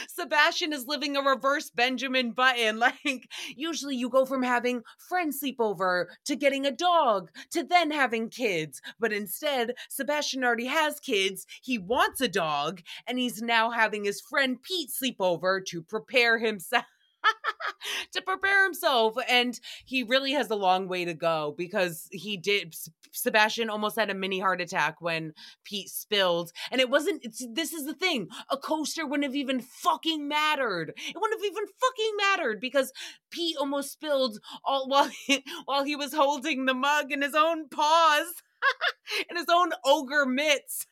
Sebastian 0.07 0.73
is 0.73 0.87
living 0.87 1.15
a 1.15 1.21
reverse 1.21 1.69
Benjamin 1.69 2.31
Button. 2.31 2.79
Like, 2.89 3.29
usually 3.55 3.95
you 3.95 4.09
go 4.09 4.25
from 4.25 4.41
having 4.41 4.81
friends 4.97 5.39
sleep 5.39 5.57
over 5.59 6.09
to 6.25 6.35
getting 6.35 6.65
a 6.65 6.71
dog 6.71 7.29
to 7.51 7.63
then 7.63 7.91
having 7.91 8.29
kids. 8.29 8.81
But 8.99 9.13
instead, 9.13 9.75
Sebastian 9.89 10.43
already 10.43 10.65
has 10.65 10.99
kids. 10.99 11.45
He 11.61 11.77
wants 11.77 12.21
a 12.21 12.27
dog, 12.27 12.81
and 13.05 13.19
he's 13.19 13.41
now 13.41 13.69
having 13.69 14.05
his 14.05 14.21
friend 14.21 14.61
Pete 14.61 14.91
sleep 14.91 15.17
over 15.19 15.61
to 15.61 15.81
prepare 15.81 16.39
himself. 16.39 16.85
to 18.13 18.21
prepare 18.21 18.63
himself 18.63 19.15
and 19.27 19.59
he 19.85 20.03
really 20.03 20.31
has 20.33 20.49
a 20.49 20.55
long 20.55 20.87
way 20.87 21.05
to 21.05 21.13
go 21.13 21.53
because 21.57 22.07
he 22.11 22.37
did 22.37 22.75
Sebastian 23.11 23.69
almost 23.69 23.97
had 23.97 24.09
a 24.09 24.13
mini 24.13 24.39
heart 24.39 24.61
attack 24.61 25.01
when 25.01 25.33
Pete 25.63 25.89
spilled 25.89 26.51
and 26.71 26.81
it 26.81 26.89
wasn't 26.89 27.25
this 27.53 27.73
is 27.73 27.85
the 27.85 27.93
thing 27.93 28.27
a 28.49 28.57
coaster 28.57 29.05
wouldn't 29.05 29.25
have 29.25 29.35
even 29.35 29.61
fucking 29.61 30.27
mattered. 30.27 30.93
It 30.95 31.15
wouldn't 31.15 31.41
have 31.41 31.51
even 31.51 31.65
fucking 31.65 32.11
mattered 32.17 32.59
because 32.59 32.91
Pete 33.31 33.57
almost 33.57 33.91
spilled 33.91 34.39
all 34.63 34.87
while 34.89 35.09
he, 35.25 35.43
while 35.65 35.83
he 35.83 35.95
was 35.95 36.13
holding 36.13 36.65
the 36.65 36.73
mug 36.73 37.11
in 37.11 37.21
his 37.21 37.35
own 37.35 37.69
paws 37.69 38.33
in 39.29 39.37
his 39.37 39.47
own 39.49 39.71
ogre 39.85 40.25
mitts 40.25 40.85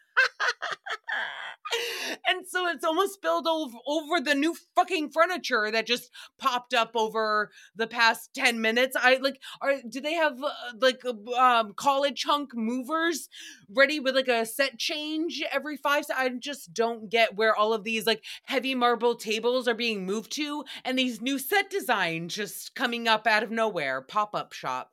and 2.27 2.47
so 2.47 2.67
it's 2.67 2.83
almost 2.83 3.13
spilled 3.13 3.47
over, 3.47 3.77
over 3.85 4.21
the 4.21 4.35
new 4.35 4.55
fucking 4.75 5.09
furniture 5.09 5.69
that 5.71 5.87
just 5.87 6.09
popped 6.37 6.73
up 6.73 6.91
over 6.95 7.51
the 7.75 7.87
past 7.87 8.33
10 8.33 8.61
minutes. 8.61 8.95
I 8.99 9.17
like 9.17 9.41
are 9.61 9.75
do 9.87 10.01
they 10.01 10.13
have 10.13 10.41
uh, 10.43 10.49
like 10.79 11.03
uh, 11.05 11.31
um 11.33 11.73
college 11.75 12.23
hunk 12.25 12.55
movers 12.55 13.29
ready 13.69 13.99
with 13.99 14.15
like 14.15 14.27
a 14.27 14.45
set 14.45 14.77
change 14.77 15.43
every 15.51 15.77
five 15.77 16.05
i 16.15 16.29
just 16.29 16.73
don't 16.73 17.09
get 17.09 17.35
where 17.35 17.55
all 17.55 17.73
of 17.73 17.83
these 17.83 18.05
like 18.05 18.23
heavy 18.43 18.75
marble 18.75 19.15
tables 19.15 19.67
are 19.67 19.73
being 19.73 20.05
moved 20.05 20.31
to 20.31 20.63
and 20.85 20.97
these 20.97 21.21
new 21.21 21.39
set 21.39 21.69
designs 21.69 22.35
just 22.35 22.75
coming 22.75 23.07
up 23.07 23.27
out 23.27 23.43
of 23.43 23.51
nowhere 23.51 24.01
pop-up 24.01 24.53
shop 24.53 24.91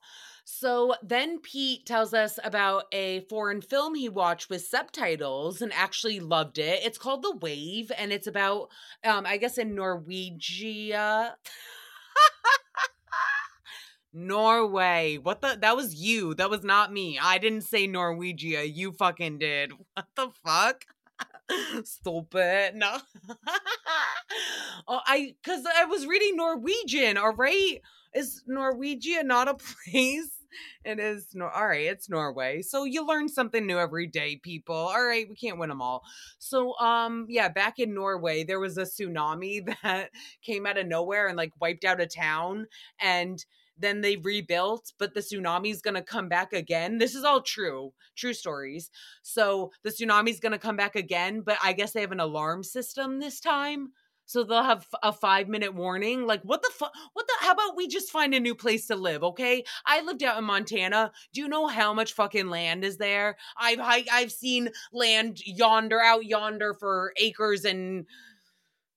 so 0.65 0.95
then 1.03 1.41
Pete 1.41 1.85
tells 1.85 2.15
us 2.15 2.39
about 2.43 2.85
a 2.91 3.21
foreign 3.29 3.61
film 3.61 3.95
he 3.95 4.09
watched 4.09 4.49
with 4.49 4.65
subtitles 4.65 5.61
and 5.61 5.71
actually 5.75 6.21
loved 6.21 6.57
it. 6.57 6.81
It's 6.83 6.97
called 6.97 7.23
The 7.23 7.37
Wave 7.37 7.93
and 7.99 8.11
it's 8.11 8.27
about 8.27 8.71
um 9.05 9.27
I 9.27 9.37
guess 9.37 9.59
in 9.59 9.77
Norwegia. 9.77 11.33
Norway. 14.15 15.19
What 15.19 15.43
the 15.43 15.59
that 15.61 15.77
was 15.77 15.97
you. 15.97 16.33
That 16.33 16.49
was 16.49 16.65
not 16.65 16.91
me. 16.91 17.19
I 17.23 17.37
didn't 17.37 17.65
say 17.65 17.87
Norwegia. 17.87 18.65
You 18.65 18.93
fucking 18.93 19.41
did. 19.41 19.73
What 19.95 20.07
the 20.17 20.31
fuck? 20.43 20.87
Stupid. 21.85 22.75
No. 22.75 22.97
oh, 24.89 25.01
I 25.05 25.35
cuz 25.45 25.63
I 25.77 25.85
was 25.85 26.07
reading 26.07 26.39
Norwegian, 26.39 27.19
all 27.19 27.35
right? 27.35 27.83
Is 28.15 28.45
Norwegia 28.49 29.25
not 29.25 29.49
a 29.49 29.55
place? 29.55 30.34
It 30.85 30.99
is 30.99 31.29
no 31.35 31.49
all 31.49 31.67
right, 31.67 31.87
it's 31.87 32.09
Norway. 32.09 32.63
So 32.63 32.85
you 32.85 33.07
learn 33.07 33.29
something 33.29 33.67
new 33.67 33.79
every 33.79 34.07
day, 34.07 34.37
people. 34.37 34.75
All 34.75 35.05
right, 35.05 35.29
we 35.29 35.35
can't 35.35 35.59
win 35.59 35.69
them 35.69 35.83
all. 35.83 36.03
So 36.39 36.77
um 36.79 37.27
yeah, 37.29 37.49
back 37.49 37.79
in 37.79 37.95
Norway 37.95 38.45
there 38.45 38.61
was 38.61 38.79
a 38.79 38.83
tsunami 38.83 39.67
that 39.83 40.11
came 40.43 40.67
out 40.67 40.79
of 40.79 40.87
nowhere 40.87 41.29
and 41.29 41.37
like 41.37 41.53
wiped 41.61 41.85
out 41.85 42.01
a 42.01 42.07
town 42.07 42.67
and 43.01 43.45
then 43.77 44.01
they 44.03 44.17
rebuilt, 44.17 44.93
but 44.99 45.15
the 45.15 45.21
tsunami's 45.21 45.83
gonna 45.83 46.03
come 46.03 46.29
back 46.29 46.53
again. 46.53 46.99
This 46.99 47.15
is 47.15 47.25
all 47.25 47.41
true, 47.41 47.93
true 48.17 48.33
stories. 48.35 48.91
So 49.23 49.73
the 49.83 49.91
tsunami's 49.91 50.41
gonna 50.41 50.59
come 50.59 50.77
back 50.77 50.95
again, 50.97 51.41
but 51.41 51.59
I 51.63 51.73
guess 51.73 51.93
they 51.93 52.01
have 52.01 52.13
an 52.13 52.21
alarm 52.21 52.63
system 52.63 53.19
this 53.19 53.41
time 53.41 53.93
so 54.27 54.43
they'll 54.43 54.63
have 54.63 54.87
a 55.03 55.13
five 55.13 55.49
minute 55.49 55.75
warning. 55.75 56.27
Like, 56.27 56.43
what 56.43 56.63
the 56.63 56.71
fuck? 56.73 56.93
What 57.13 57.27
the? 57.27 57.35
How 57.41 57.53
about 57.53 57.77
we 57.77 57.89
just 57.89 58.11
find 58.11 58.35
a 58.35 58.41
new 58.41 58.55
place 58.55 58.87
to 58.87 58.97
live? 58.97 59.23
Okay, 59.23 59.65
I 59.87 60.01
lived 60.03 60.23
out 60.23 60.39
in 60.39 60.45
Montana. 60.45 61.13
Do 61.33 61.41
you 61.41 61.49
know 61.49 61.67
how 61.67 61.93
much 61.93 62.15
fucking 62.15 62.49
land 62.49 62.85
is 62.85 62.97
there? 62.97 63.37
I've 63.57 63.81
I, 63.81 64.05
I've 64.11 64.33
seen 64.33 64.71
land 64.93 65.41
yonder, 65.45 66.01
out 66.01 66.25
yonder 66.25 66.75
for 66.75 67.13
acres 67.17 67.65
and 67.65 68.07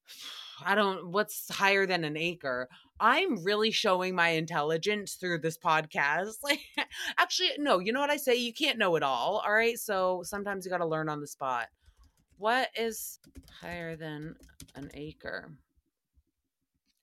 I 0.65 0.75
don't. 0.75 1.11
What's 1.11 1.53
higher 1.53 1.85
than 1.85 2.03
an 2.03 2.17
acre? 2.17 2.69
I'm 2.99 3.43
really 3.43 3.69
showing 3.69 4.15
my 4.15 4.29
intelligence 4.29 5.15
through 5.15 5.39
this 5.39 5.57
podcast. 5.57 6.37
Like, 6.43 6.61
actually, 7.17 7.51
no. 7.59 7.79
You 7.79 7.93
know 7.93 7.99
what 7.99 8.09
I 8.09 8.17
say? 8.17 8.35
You 8.35 8.53
can't 8.53 8.79
know 8.79 8.95
it 8.95 9.03
all. 9.03 9.43
All 9.45 9.53
right. 9.53 9.77
So 9.77 10.21
sometimes 10.23 10.65
you 10.65 10.71
got 10.71 10.79
to 10.79 10.85
learn 10.85 11.09
on 11.09 11.21
the 11.21 11.27
spot. 11.27 11.67
What 12.37 12.69
is 12.77 13.19
higher 13.61 13.95
than 13.95 14.35
an 14.75 14.91
acre? 14.93 15.51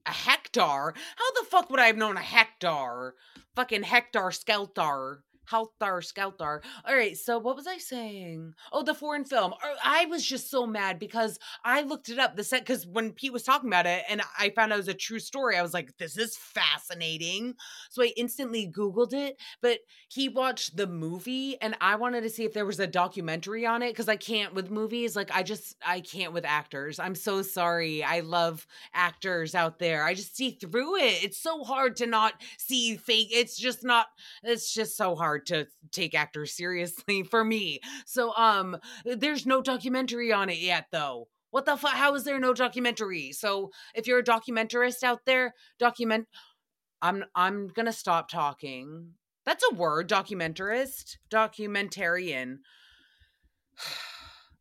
A 0.07 0.13
hectare? 0.13 0.95
How 1.17 1.33
the 1.33 1.47
fuck 1.51 1.71
would 1.71 1.81
I 1.81 1.87
have 1.87 1.97
known 1.97 2.17
a 2.17 2.21
hectare? 2.21 3.15
Fucking 3.57 3.83
hectare 3.83 4.31
skeltar. 4.31 5.23
Helter 5.47 6.03
Skelter. 6.03 6.63
All 6.87 6.95
right, 6.95 7.17
so 7.17 7.39
what 7.39 7.57
was 7.57 7.67
I 7.67 7.79
saying? 7.79 8.55
Oh, 8.73 8.83
the 8.83 8.95
foreign 8.95 9.25
film. 9.25 9.55
I 9.85 10.07
was 10.07 10.25
just 10.25 10.51
so 10.51 10.67
mad 10.67 10.99
because 10.99 11.39
I 11.65 11.83
looked 11.83 12.09
it 12.09 12.19
up. 12.19 12.37
The 12.37 12.45
set 12.45 12.61
because 12.61 12.87
when 12.87 13.13
Pete 13.13 13.33
was 13.33 13.43
talking 13.43 13.69
about 13.69 13.87
it 13.87 14.05
and 14.09 14.23
I 14.39 14.51
found 14.51 14.73
out 14.73 14.77
it 14.77 14.79
was 14.79 14.89
a 14.89 14.95
true 14.95 15.19
story, 15.19 15.57
I 15.57 15.63
was 15.63 15.75
like, 15.75 15.97
this 15.99 16.17
is 16.17 16.37
fascinating. 16.37 17.55
So 17.91 18.03
I 18.03 18.13
instantly 18.17 18.71
Googled 18.71 19.13
it, 19.13 19.37
but 19.61 19.81
he 20.09 20.29
watched 20.29 20.77
the 20.77 20.87
movie 20.87 21.61
and 21.61 21.77
I 21.81 21.97
wanted 21.97 22.23
to 22.23 22.31
see 22.31 22.45
if 22.45 22.53
there 22.53 22.67
was 22.67 22.81
a 22.81 22.87
documentary 22.87 23.67
on 23.67 23.83
it 23.83 23.91
because 23.91 24.09
I 24.09 24.17
can't 24.17 24.55
with 24.55 24.71
movies. 24.71 25.17
Like 25.17 25.31
I 25.33 25.43
just 25.43 25.77
I 25.85 26.01
can't 26.01 26.33
with 26.33 26.45
actors. 26.45 26.99
I'm 26.99 27.15
so 27.15 27.43
sorry. 27.43 28.03
I 28.03 28.21
love 28.21 28.67
actors 28.93 29.55
out 29.55 29.79
there. 29.79 30.05
I 30.05 30.15
just 30.15 30.37
see 30.37 30.53
through 30.53 30.97
it. 30.97 31.25
It's 31.25 31.39
so 31.39 31.65
hard 31.65 31.97
to 31.97 32.07
not 32.07 32.35
see 32.59 32.97
fake. 32.97 33.29
It's 33.33 33.57
just 33.57 33.85
not, 33.85 34.07
it's 34.43 34.73
just 34.73 34.97
so 34.97 35.15
hard 35.15 35.34
hard 35.35 35.47
to 35.47 35.67
take 35.91 36.15
actors 36.15 36.53
seriously 36.53 37.23
for 37.25 37.45
me. 37.45 37.81
So 38.07 38.35
um 38.37 38.77
there's 39.05 39.47
no 39.47 39.61
documentary 39.63 40.33
on 40.33 40.49
it 40.49 40.59
yet 40.59 40.87
though. 40.93 41.29
What 41.51 41.67
the 41.67 41.77
fuck? 41.77 41.95
How 41.95 42.15
is 42.15 42.25
there 42.25 42.41
no 42.41 42.53
documentary? 42.53 43.33
So 43.33 43.71
if 43.95 44.07
you're 44.07 44.21
a 44.21 44.25
documentarist 44.25 45.03
out 45.03 45.21
there, 45.27 45.55
document 45.79 46.27
I'm 47.03 47.25
I'm 47.35 47.69
gonna 47.69 47.93
stop 47.93 48.29
talking. 48.29 49.15
That's 49.45 49.65
a 49.71 49.75
word, 49.75 50.09
documentarist, 50.09 51.17
documentarian. 51.31 52.59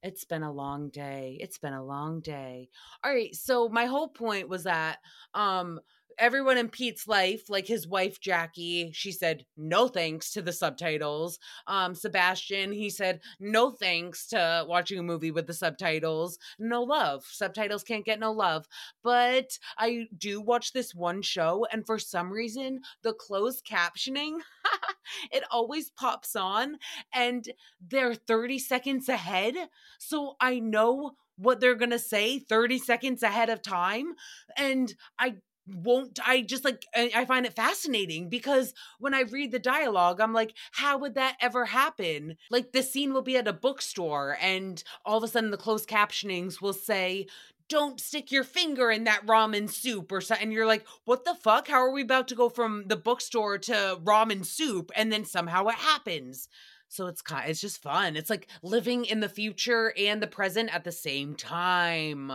It's 0.06 0.26
been 0.26 0.44
a 0.44 0.52
long 0.52 0.90
day. 0.90 1.38
It's 1.40 1.60
been 1.60 1.72
a 1.72 1.82
long 1.82 2.20
day. 2.20 2.68
All 3.06 3.10
right, 3.14 3.34
so 3.34 3.70
my 3.70 3.86
whole 3.86 4.10
point 4.10 4.50
was 4.50 4.64
that 4.64 4.98
um 5.34 5.80
everyone 6.18 6.58
in 6.58 6.70
Pete's 6.70 7.08
life, 7.08 7.50
like 7.50 7.68
his 7.68 7.88
wife 7.88 8.20
Jackie, 8.20 8.92
she 8.94 9.12
said 9.12 9.46
no 9.58 9.88
thanks 9.88 10.32
to 10.32 10.42
the 10.42 10.54
subtitles. 10.54 11.40
Um, 11.68 11.96
Sebastian, 11.96 12.72
he 12.72 12.90
said 12.90 13.22
no 13.40 13.72
thanks 13.72 14.28
to 14.28 14.66
watching 14.68 15.00
a 15.00 15.04
movie 15.04 15.32
with 15.32 15.48
the 15.48 15.54
subtitles. 15.54 16.38
No 16.60 16.84
love. 16.84 17.24
Subtitles 17.26 17.84
can't 17.84 18.06
get 18.06 18.20
no 18.20 18.32
love. 18.32 18.66
But 19.04 19.58
I 19.78 20.08
do 20.18 20.42
watch 20.42 20.74
this 20.74 20.94
one 20.94 21.22
show, 21.22 21.66
and 21.72 21.86
for 21.86 22.00
some 22.00 22.32
reason, 22.32 22.82
the 23.02 23.14
closed 23.14 23.66
captioning, 23.66 24.40
it 25.32 25.44
always 25.52 25.90
pops 25.90 26.36
on, 26.36 26.78
and 27.14 27.48
they're 27.86 28.16
30 28.16 28.60
seconds 28.60 29.10
ahead. 29.10 29.56
So 30.00 30.36
I 30.40 30.60
know 30.60 31.14
what 31.38 31.60
they're 31.60 31.76
going 31.76 31.92
to 31.92 32.00
say 32.00 32.40
30 32.40 32.78
seconds 32.80 33.24
ahead 33.24 33.50
of 33.50 33.62
time. 33.62 34.14
And 34.58 34.94
I 35.20 35.36
won't 35.68 36.20
i 36.28 36.42
just 36.42 36.66
like 36.66 36.86
i 36.96 37.24
find 37.26 37.46
it 37.46 37.54
fascinating 37.54 38.30
because 38.30 38.74
when 39.00 39.14
i 39.14 39.22
read 39.22 39.52
the 39.52 39.60
dialogue 39.60 40.20
i'm 40.20 40.34
like 40.34 40.54
how 40.74 40.98
would 40.98 41.16
that 41.16 41.38
ever 41.40 41.66
happen 41.66 42.36
like 42.52 42.72
the 42.72 42.84
scene 42.84 43.14
will 43.14 43.22
be 43.22 43.38
at 43.38 43.48
a 43.48 43.54
bookstore 43.54 44.38
and 44.42 44.84
all 45.06 45.18
of 45.18 45.24
a 45.24 45.28
sudden 45.28 45.52
the 45.52 45.58
closed 45.58 45.88
captionings 45.88 46.62
will 46.62 46.74
say 46.74 47.26
don't 47.70 48.00
stick 48.00 48.32
your 48.32 48.44
finger 48.44 48.92
in 48.92 49.06
that 49.06 49.26
ramen 49.26 49.70
soup 49.70 50.12
or 50.12 50.22
something. 50.22 50.44
And 50.44 50.54
you're 50.54 50.68
like, 50.68 50.86
what 51.06 51.26
the 51.26 51.34
fuck? 51.34 51.68
How 51.68 51.78
are 51.78 51.92
we 51.92 52.02
about 52.02 52.28
to 52.28 52.36
go 52.36 52.50
from 52.50 52.84
the 52.88 52.98
bookstore 52.98 53.58
to 53.58 54.00
ramen 54.04 54.46
soup? 54.46 54.92
And 54.96 55.12
then 55.12 55.26
somehow 55.26 55.68
it 55.68 55.76
happens. 55.76 56.50
So 56.90 57.08
it's 57.08 57.24
kind 57.24 57.50
it's 57.50 57.62
just 57.62 57.82
fun. 57.82 58.16
It's 58.16 58.30
like 58.30 58.48
living 58.62 59.06
in 59.06 59.20
the 59.20 59.30
future 59.30 59.94
and 59.98 60.22
the 60.22 60.28
present 60.28 60.74
at 60.76 60.84
the 60.84 60.92
same 60.92 61.36
time. 61.36 62.32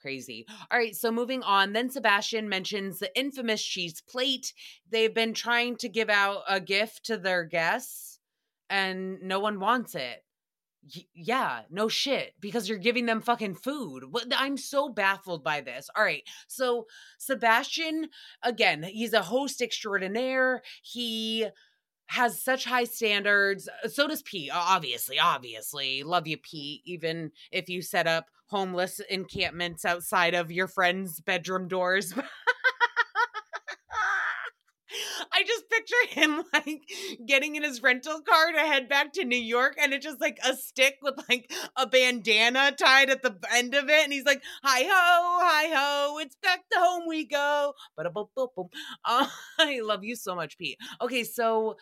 Crazy. 0.00 0.46
All 0.70 0.78
right, 0.78 0.96
so 0.96 1.12
moving 1.12 1.42
on. 1.42 1.72
Then 1.74 1.90
Sebastian 1.90 2.48
mentions 2.48 2.98
the 2.98 3.14
infamous 3.18 3.62
cheese 3.62 4.00
plate. 4.00 4.54
They've 4.90 5.14
been 5.14 5.34
trying 5.34 5.76
to 5.76 5.88
give 5.90 6.08
out 6.08 6.42
a 6.48 6.58
gift 6.58 7.04
to 7.06 7.18
their 7.18 7.44
guests, 7.44 8.18
and 8.70 9.20
no 9.22 9.40
one 9.40 9.60
wants 9.60 9.94
it. 9.94 10.24
Y- 10.96 11.04
yeah, 11.14 11.60
no 11.68 11.88
shit, 11.88 12.32
because 12.40 12.66
you're 12.66 12.78
giving 12.78 13.04
them 13.04 13.20
fucking 13.20 13.56
food. 13.56 14.04
I'm 14.34 14.56
so 14.56 14.88
baffled 14.88 15.44
by 15.44 15.60
this. 15.60 15.90
All 15.94 16.02
right, 16.02 16.22
so 16.48 16.86
Sebastian, 17.18 18.08
again, 18.42 18.82
he's 18.82 19.12
a 19.12 19.22
host 19.22 19.60
extraordinaire. 19.60 20.62
He 20.82 21.46
has 22.10 22.42
such 22.42 22.64
high 22.64 22.84
standards. 22.84 23.68
So 23.88 24.08
does 24.08 24.22
Pete, 24.22 24.50
obviously, 24.52 25.18
obviously. 25.20 26.02
Love 26.02 26.26
you, 26.26 26.38
Pete, 26.38 26.82
even 26.84 27.30
if 27.52 27.68
you 27.68 27.82
set 27.82 28.08
up 28.08 28.26
homeless 28.46 29.00
encampments 29.08 29.84
outside 29.84 30.34
of 30.34 30.50
your 30.50 30.66
friends' 30.66 31.20
bedroom 31.20 31.68
doors. 31.68 32.12
I 35.32 35.44
just 35.44 35.70
picture 35.70 36.20
him 36.20 36.42
like 36.52 36.82
getting 37.24 37.54
in 37.54 37.62
his 37.62 37.80
rental 37.80 38.20
car 38.22 38.52
to 38.52 38.58
head 38.58 38.88
back 38.88 39.12
to 39.12 39.24
New 39.24 39.36
York 39.36 39.76
and 39.80 39.92
it's 39.92 40.04
just 40.04 40.20
like 40.20 40.38
a 40.44 40.54
stick 40.54 40.96
with 41.02 41.14
like 41.28 41.50
a 41.76 41.86
bandana 41.86 42.72
tied 42.72 43.08
at 43.08 43.22
the 43.22 43.36
end 43.54 43.74
of 43.74 43.88
it. 43.88 44.02
And 44.02 44.12
he's 44.12 44.24
like, 44.24 44.42
hi 44.62 44.82
ho, 44.82 45.38
hi 45.42 45.68
ho, 45.72 46.18
it's 46.18 46.36
back 46.42 46.64
to 46.72 46.78
home 46.80 47.04
we 47.06 47.24
go. 47.24 47.74
But 47.96 48.06
uh, 49.04 49.26
I 49.58 49.80
love 49.80 50.02
you 50.02 50.16
so 50.16 50.34
much, 50.34 50.58
Pete. 50.58 50.78
Okay, 51.00 51.22
so 51.22 51.76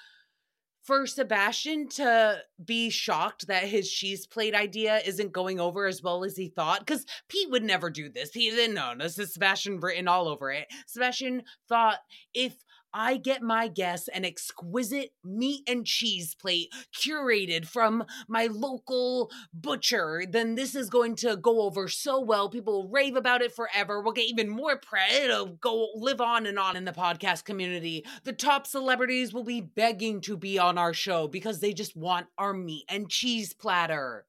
for 0.88 1.07
Sebastian 1.07 1.87
to 1.87 2.38
be 2.64 2.88
shocked 2.88 3.46
that 3.48 3.64
his 3.64 3.92
cheese 3.92 4.27
plate 4.27 4.55
idea 4.55 5.03
isn't 5.05 5.35
going 5.35 5.61
over 5.61 5.85
as 5.85 6.03
well 6.03 6.24
as 6.24 6.35
he 6.35 6.48
thought, 6.48 6.79
because 6.79 7.05
Pete 7.29 7.51
would 7.51 7.62
never 7.62 7.90
do 7.90 8.09
this. 8.09 8.33
He 8.33 8.48
didn't 8.48 8.74
know. 8.74 8.94
This 8.98 9.18
is 9.18 9.35
Sebastian 9.35 9.81
written 9.81 10.09
all 10.09 10.29
over 10.29 10.51
it. 10.51 10.66
Sebastian 10.87 11.42
thought 11.68 11.98
if 12.33 12.55
I 12.92 13.16
get 13.16 13.42
my 13.42 13.68
guests 13.68 14.09
an 14.09 14.24
exquisite 14.24 15.11
meat 15.24 15.62
and 15.68 15.87
cheese 15.87 16.35
plate 16.35 16.72
curated 16.94 17.66
from 17.66 18.05
my 18.29 18.48
local 18.51 19.31
butcher, 19.53 20.24
then 20.29 20.55
this 20.55 20.74
is 20.74 20.90
going 20.90 21.16
to 21.16 21.37
go 21.37 21.62
over 21.62 21.88
so 21.88 22.20
well. 22.20 22.48
People 22.48 22.83
will 22.83 22.90
rave 22.90 23.16
about 23.16 23.42
it 23.42 23.55
forever. 23.55 24.01
We'll 24.01 24.12
get 24.12 24.29
even 24.29 24.48
more 24.48 24.77
praise. 24.77 25.24
It'll 25.24 25.46
go 25.46 25.88
live 25.94 26.20
on 26.20 26.46
and 26.46 26.59
on 26.59 26.77
in 26.77 26.85
the 26.85 26.92
podcast 26.92 27.44
community. 27.44 28.05
The 28.24 28.33
top 28.33 28.66
celebrities 28.66 29.33
will 29.33 29.44
be 29.44 29.61
begging 29.61 30.20
to 30.22 30.37
be 30.37 30.59
on 30.59 30.79
our 30.79 30.94
show 30.94 31.29
because 31.29 31.61
they 31.61 31.72
just 31.72 31.96
want 31.96 32.27
our 32.38 32.55
meat 32.55 32.85
and 32.88 33.09
cheese 33.09 33.53
platter 33.53 34.24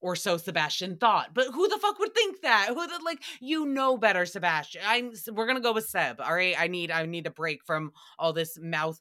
or 0.00 0.16
so 0.16 0.36
Sebastian 0.36 0.96
thought. 0.96 1.30
But 1.34 1.48
who 1.52 1.68
the 1.68 1.78
fuck 1.78 1.98
would 1.98 2.14
think 2.14 2.42
that? 2.42 2.66
Who 2.68 2.86
the 2.86 3.00
like 3.04 3.22
you 3.40 3.66
know 3.66 3.96
better, 3.96 4.26
Sebastian. 4.26 4.82
I'm 4.84 5.12
we're 5.32 5.46
gonna 5.46 5.60
go 5.60 5.72
with 5.72 5.88
Seb. 5.88 6.20
All 6.20 6.34
right, 6.34 6.54
I 6.58 6.68
need 6.68 6.90
I 6.90 7.06
need 7.06 7.26
a 7.26 7.30
break 7.30 7.64
from 7.64 7.92
all 8.18 8.32
this 8.32 8.58
mouth. 8.58 9.00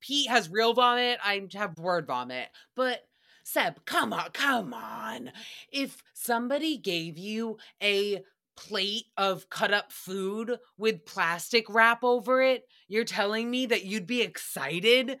Pete 0.00 0.28
has 0.28 0.50
real 0.50 0.74
vomit. 0.74 1.18
I 1.24 1.46
have 1.54 1.78
word 1.78 2.06
vomit. 2.06 2.48
But 2.74 3.00
Seb, 3.44 3.84
come 3.84 4.12
on, 4.12 4.30
come 4.32 4.72
on. 4.72 5.30
If 5.70 6.02
somebody 6.14 6.78
gave 6.78 7.18
you 7.18 7.58
a 7.82 8.22
plate 8.56 9.06
of 9.16 9.50
cut 9.50 9.72
up 9.72 9.92
food 9.92 10.58
with 10.78 11.04
plastic 11.04 11.66
wrap 11.68 12.02
over 12.02 12.42
it, 12.42 12.64
you're 12.88 13.04
telling 13.04 13.50
me 13.50 13.66
that 13.66 13.84
you'd 13.84 14.06
be 14.06 14.22
excited 14.22 15.18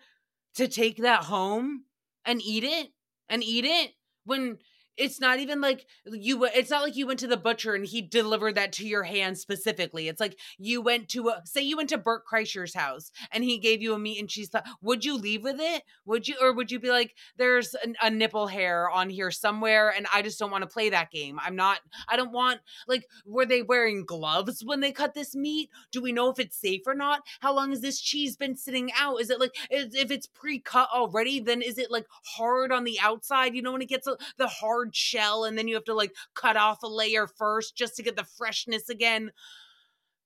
to 0.54 0.68
take 0.68 0.98
that 0.98 1.24
home 1.24 1.84
and 2.24 2.40
eat 2.42 2.64
it 2.64 2.88
and 3.28 3.42
eat 3.42 3.64
it 3.64 3.90
when 4.24 4.58
it's 4.96 5.20
not 5.20 5.40
even 5.40 5.60
like 5.60 5.86
you 6.06 6.44
it's 6.44 6.70
not 6.70 6.82
like 6.82 6.96
you 6.96 7.06
went 7.06 7.20
to 7.20 7.26
the 7.26 7.36
butcher 7.36 7.74
and 7.74 7.84
he 7.84 8.00
delivered 8.00 8.54
that 8.54 8.72
to 8.72 8.86
your 8.86 9.02
hand 9.02 9.38
specifically. 9.38 10.08
It's 10.08 10.20
like 10.20 10.38
you 10.58 10.80
went 10.80 11.08
to 11.10 11.28
a 11.28 11.42
say 11.44 11.62
you 11.62 11.76
went 11.76 11.88
to 11.90 11.98
bert 11.98 12.22
kreischer's 12.30 12.74
house 12.74 13.10
and 13.32 13.44
he 13.44 13.58
gave 13.58 13.82
you 13.82 13.94
a 13.94 13.98
meat 13.98 14.20
and 14.20 14.28
cheese 14.28 14.50
th- 14.50 14.64
would 14.82 15.04
you 15.04 15.16
leave 15.16 15.42
with 15.42 15.56
it? 15.58 15.82
Would 16.04 16.28
you 16.28 16.36
or 16.40 16.52
would 16.52 16.70
you 16.70 16.78
be 16.78 16.90
like 16.90 17.14
there's 17.36 17.74
an, 17.74 17.96
a 18.02 18.10
nipple 18.10 18.46
hair 18.46 18.88
on 18.88 19.10
here 19.10 19.30
somewhere 19.30 19.92
and 19.94 20.06
i 20.12 20.22
just 20.22 20.38
don't 20.38 20.50
want 20.50 20.62
to 20.62 20.68
play 20.68 20.90
that 20.90 21.10
game. 21.10 21.38
I'm 21.42 21.56
not 21.56 21.80
i 22.08 22.16
don't 22.16 22.32
want 22.32 22.60
like 22.86 23.06
were 23.24 23.46
they 23.46 23.62
wearing 23.62 24.04
gloves 24.04 24.62
when 24.64 24.80
they 24.80 24.92
cut 24.92 25.14
this 25.14 25.34
meat? 25.34 25.70
Do 25.90 26.02
we 26.02 26.12
know 26.12 26.30
if 26.30 26.38
it's 26.38 26.56
safe 26.56 26.82
or 26.86 26.94
not? 26.94 27.22
How 27.40 27.52
long 27.52 27.70
has 27.70 27.80
this 27.80 28.00
cheese 28.00 28.36
been 28.36 28.56
sitting 28.56 28.90
out? 28.98 29.20
Is 29.20 29.30
it 29.30 29.40
like 29.40 29.54
if 29.70 30.10
it's 30.10 30.26
pre-cut 30.26 30.88
already 30.94 31.40
then 31.40 31.62
is 31.62 31.78
it 31.78 31.90
like 31.90 32.06
hard 32.36 32.70
on 32.70 32.84
the 32.84 32.98
outside? 33.00 33.54
You 33.54 33.62
know 33.62 33.72
when 33.72 33.82
it 33.82 33.88
gets 33.88 34.06
a, 34.06 34.16
the 34.36 34.46
hard 34.46 34.83
hard 34.84 34.94
shell 34.94 35.44
and 35.44 35.56
then 35.56 35.68
you 35.68 35.74
have 35.74 35.84
to 35.84 35.94
like 35.94 36.14
cut 36.34 36.56
off 36.56 36.82
a 36.82 36.86
layer 36.86 37.26
first 37.26 37.76
just 37.76 37.96
to 37.96 38.02
get 38.02 38.16
the 38.16 38.24
freshness 38.24 38.88
again 38.88 39.30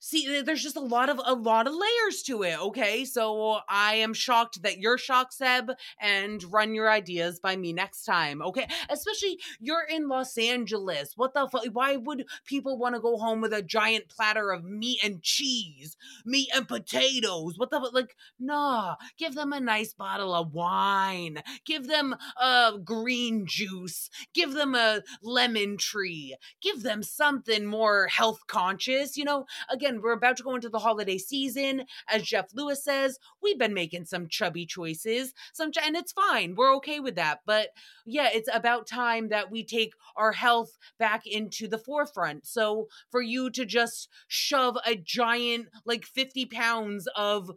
see 0.01 0.41
there's 0.43 0.63
just 0.63 0.77
a 0.77 0.81
lot 0.81 1.09
of 1.09 1.21
a 1.25 1.35
lot 1.35 1.67
of 1.67 1.75
layers 1.75 2.23
to 2.23 2.43
it 2.43 2.59
okay? 2.61 3.05
So 3.05 3.59
i 3.69 3.95
am 3.95 4.15
shocked 4.15 4.63
that 4.63 4.79
you're 4.79 4.99
shocked 4.99 5.35
seb 5.35 5.71
and 6.01 6.43
run 6.53 6.75
your 6.75 6.91
ideas 6.91 7.41
by 7.41 7.57
me 7.57 7.73
next 7.73 8.05
time 8.05 8.43
okay? 8.43 8.67
Especially 8.89 9.39
you're 9.61 9.87
in 9.89 10.09
los 10.09 10.37
angeles. 10.39 11.15
What 11.17 11.35
the 11.35 11.49
fuck 11.49 11.65
why 11.73 11.97
would 11.97 12.27
people 12.45 12.79
want 12.79 12.95
to 12.95 13.01
go 13.01 13.17
home 13.17 13.41
with 13.41 13.53
a 13.53 13.63
giant 13.63 14.09
platter 14.09 14.51
of 14.51 14.65
meat 14.65 15.01
and 15.03 15.23
cheese? 15.23 15.97
Meat 16.25 16.49
and 16.55 16.67
potatoes. 16.69 17.59
What 17.59 17.71
the 17.71 17.79
like 17.79 18.17
nah. 18.39 18.97
Give 19.19 19.35
them 19.35 19.53
a 19.53 19.61
nice 19.61 19.93
bottle 19.93 20.35
of 20.35 20.53
wine. 20.53 21.43
Give 21.65 21.87
them 21.87 22.17
a 22.41 22.73
green 22.85 23.47
juice. 23.47 24.11
Give 24.35 24.53
them 24.53 24.75
a 24.75 25.03
lemon 25.23 25.77
tree. 25.77 26.37
Give 26.61 26.83
them 26.83 27.03
something 27.03 27.67
more 27.67 28.07
health 28.09 28.47
conscious 28.47 29.17
you 29.17 29.25
know? 29.25 29.47
Again 29.69 29.88
again, 29.89 30.01
we're 30.03 30.13
about 30.13 30.37
to 30.37 30.43
go 30.43 30.55
into 30.55 30.69
the 30.69 30.79
holiday 30.79 31.19
season. 31.19 31.85
As 32.09 32.23
Jeff 32.23 32.47
Lewis 32.55 32.85
says, 32.85 33.19
we've 33.43 33.59
been 33.59 33.75
making 33.75 34.05
some 34.05 34.29
chubby 34.29 34.67
choices, 34.67 35.33
some 35.53 35.71
and 35.85 35.97
it's 35.97 36.13
fine. 36.13 36.55
We're 36.57 36.75
okay 36.77 37.01
with 37.01 37.17
that. 37.17 37.41
But 37.47 37.69
yeah, 38.05 38.29
it's 38.33 38.49
about 38.53 38.87
time 38.87 39.29
that 39.29 39.51
we 39.51 39.65
take 39.65 39.93
our 40.17 40.33
health 40.33 40.77
back 40.99 41.27
into 41.27 41.69
the 41.69 41.79
forefront. 41.79 42.47
So 42.47 42.89
for 43.11 43.23
you 43.23 43.51
to 43.51 43.65
just 43.65 44.09
shove 44.27 44.77
a 44.87 44.97
giant, 44.97 45.69
like 45.85 46.05
50 46.05 46.47
pounds 46.47 47.09
of 47.17 47.51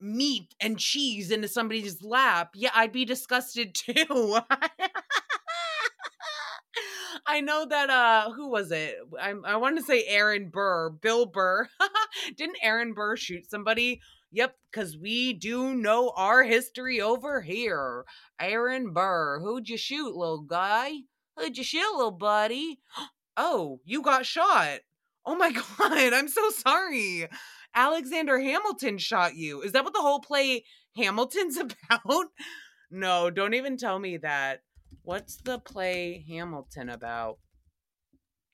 meat 0.00 0.54
and 0.60 0.78
cheese 0.78 1.30
into 1.30 1.48
somebody's 1.48 2.02
lap, 2.02 2.50
yeah, 2.54 2.70
I'd 2.74 2.92
be 2.92 3.04
disgusted 3.04 3.74
too. 3.74 4.38
I 7.26 7.40
know 7.40 7.66
that 7.66 7.90
uh 7.90 8.30
who 8.32 8.48
was 8.48 8.70
it? 8.70 8.96
I 9.20 9.34
I 9.44 9.56
want 9.56 9.78
to 9.78 9.84
say 9.84 10.04
Aaron 10.06 10.48
Burr, 10.48 10.90
Bill 10.90 11.26
Burr. 11.26 11.68
Didn't 12.36 12.58
Aaron 12.62 12.94
Burr 12.94 13.16
shoot 13.16 13.50
somebody? 13.50 14.00
Yep, 14.32 14.56
because 14.70 14.96
we 14.96 15.32
do 15.32 15.74
know 15.74 16.12
our 16.16 16.44
history 16.44 17.00
over 17.00 17.40
here. 17.40 18.04
Aaron 18.38 18.92
Burr, 18.92 19.40
who'd 19.40 19.68
you 19.68 19.76
shoot, 19.76 20.14
little 20.14 20.42
guy? 20.42 20.92
Who'd 21.36 21.58
you 21.58 21.64
shoot, 21.64 21.96
little 21.96 22.10
buddy? 22.10 22.80
Oh, 23.36 23.80
you 23.84 24.02
got 24.02 24.26
shot. 24.26 24.80
Oh 25.24 25.34
my 25.34 25.50
god, 25.78 26.12
I'm 26.12 26.28
so 26.28 26.50
sorry. 26.50 27.26
Alexander 27.74 28.38
Hamilton 28.38 28.98
shot 28.98 29.34
you. 29.34 29.62
Is 29.62 29.72
that 29.72 29.84
what 29.84 29.94
the 29.94 30.00
whole 30.00 30.20
play 30.20 30.64
Hamilton's 30.96 31.56
about? 31.90 32.26
No, 32.90 33.30
don't 33.30 33.54
even 33.54 33.76
tell 33.76 33.98
me 33.98 34.16
that. 34.18 34.62
What's 35.10 35.38
the 35.38 35.58
play 35.58 36.24
Hamilton 36.28 36.88
about? 36.88 37.38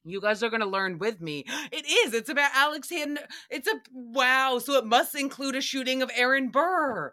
You 0.04 0.22
guys 0.22 0.42
are 0.42 0.48
going 0.48 0.62
to 0.62 0.66
learn 0.66 0.96
with 0.96 1.20
me. 1.20 1.44
It 1.70 1.84
is. 1.86 2.14
It's 2.14 2.30
about 2.30 2.50
Alexander. 2.54 3.20
It's 3.50 3.68
a 3.68 3.74
wow. 3.92 4.58
So 4.58 4.78
it 4.78 4.86
must 4.86 5.14
include 5.14 5.54
a 5.54 5.60
shooting 5.60 6.00
of 6.00 6.10
Aaron 6.16 6.48
Burr. 6.48 7.12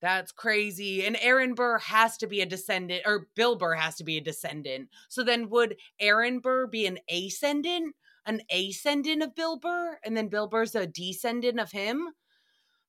That's 0.00 0.32
crazy. 0.32 1.04
And 1.04 1.18
Aaron 1.20 1.52
Burr 1.52 1.76
has 1.76 2.16
to 2.16 2.26
be 2.26 2.40
a 2.40 2.46
descendant, 2.46 3.02
or 3.04 3.28
Bill 3.36 3.54
Burr 3.54 3.74
has 3.74 3.96
to 3.96 4.04
be 4.04 4.16
a 4.16 4.22
descendant. 4.22 4.88
So 5.10 5.22
then 5.22 5.50
would 5.50 5.76
Aaron 6.00 6.38
Burr 6.38 6.66
be 6.66 6.86
an 6.86 7.00
ascendant? 7.10 7.94
An 8.24 8.40
ascendant 8.50 9.22
of 9.22 9.34
Bill 9.34 9.58
Burr? 9.58 9.98
And 10.06 10.16
then 10.16 10.28
Bill 10.28 10.48
Burr's 10.48 10.74
a 10.74 10.86
descendant 10.86 11.60
of 11.60 11.72
him? 11.72 12.14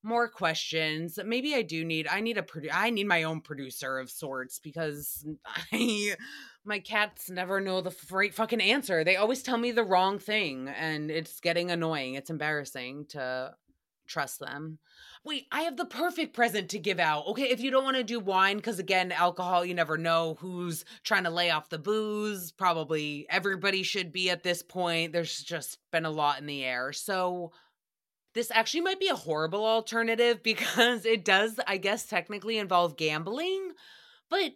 More 0.06 0.30
questions. 0.30 1.20
Maybe 1.26 1.56
I 1.56 1.64
do 1.64 1.84
need 1.84 2.08
I 2.08 2.22
need 2.22 2.38
a 2.38 2.44
produ- 2.44 2.70
I 2.72 2.92
need 2.92 3.08
my 3.08 3.24
own 3.24 3.42
producer 3.42 4.00
of 4.00 4.10
sorts 4.10 4.60
because 4.60 5.26
I 5.74 6.16
my 6.64 6.80
cats 6.80 7.30
never 7.30 7.60
know 7.60 7.82
the 7.82 7.96
right 8.12 8.34
fucking 8.34 8.62
answer. 8.62 9.04
They 9.04 9.18
always 9.18 9.44
tell 9.44 9.58
me 9.58 9.72
the 9.72 9.84
wrong 9.84 10.20
thing 10.20 10.70
and 10.70 11.12
it's 11.12 11.40
getting 11.40 11.72
annoying. 11.72 12.14
It's 12.14 12.30
embarrassing 12.30 13.08
to 13.10 13.56
trust 14.08 14.40
them. 14.40 14.78
Wait, 15.24 15.48
I 15.52 15.62
have 15.62 15.78
the 15.78 15.86
perfect 15.86 16.36
present 16.36 16.70
to 16.70 16.80
give 16.80 17.00
out. 17.00 17.26
Okay, 17.28 17.50
if 17.50 17.60
you 17.60 17.72
don't 17.72 17.84
want 17.84 17.98
to 17.98 18.04
do 18.04 18.20
wine 18.20 18.62
cuz 18.62 18.78
again, 18.78 19.12
alcohol, 19.12 19.66
you 19.66 19.74
never 19.74 19.98
know 19.98 20.36
who's 20.40 20.86
trying 21.04 21.24
to 21.24 21.32
lay 21.32 21.50
off 21.50 21.70
the 21.70 21.80
booze. 21.80 22.52
Probably 22.52 23.26
everybody 23.30 23.82
should 23.82 24.12
be 24.12 24.30
at 24.30 24.44
this 24.44 24.62
point. 24.62 25.14
There's 25.14 25.42
just 25.42 25.80
been 25.92 26.06
a 26.06 26.12
lot 26.12 26.40
in 26.40 26.46
the 26.46 26.64
air. 26.64 26.94
So 26.94 27.52
this 28.36 28.52
actually 28.52 28.82
might 28.82 29.00
be 29.00 29.08
a 29.08 29.16
horrible 29.16 29.66
alternative 29.66 30.44
because 30.44 31.06
it 31.06 31.26
does, 31.26 31.60
I 31.66 31.78
guess, 31.78 32.06
technically 32.06 32.60
involve 32.60 32.98
gambling. 32.98 33.72
But 34.30 34.54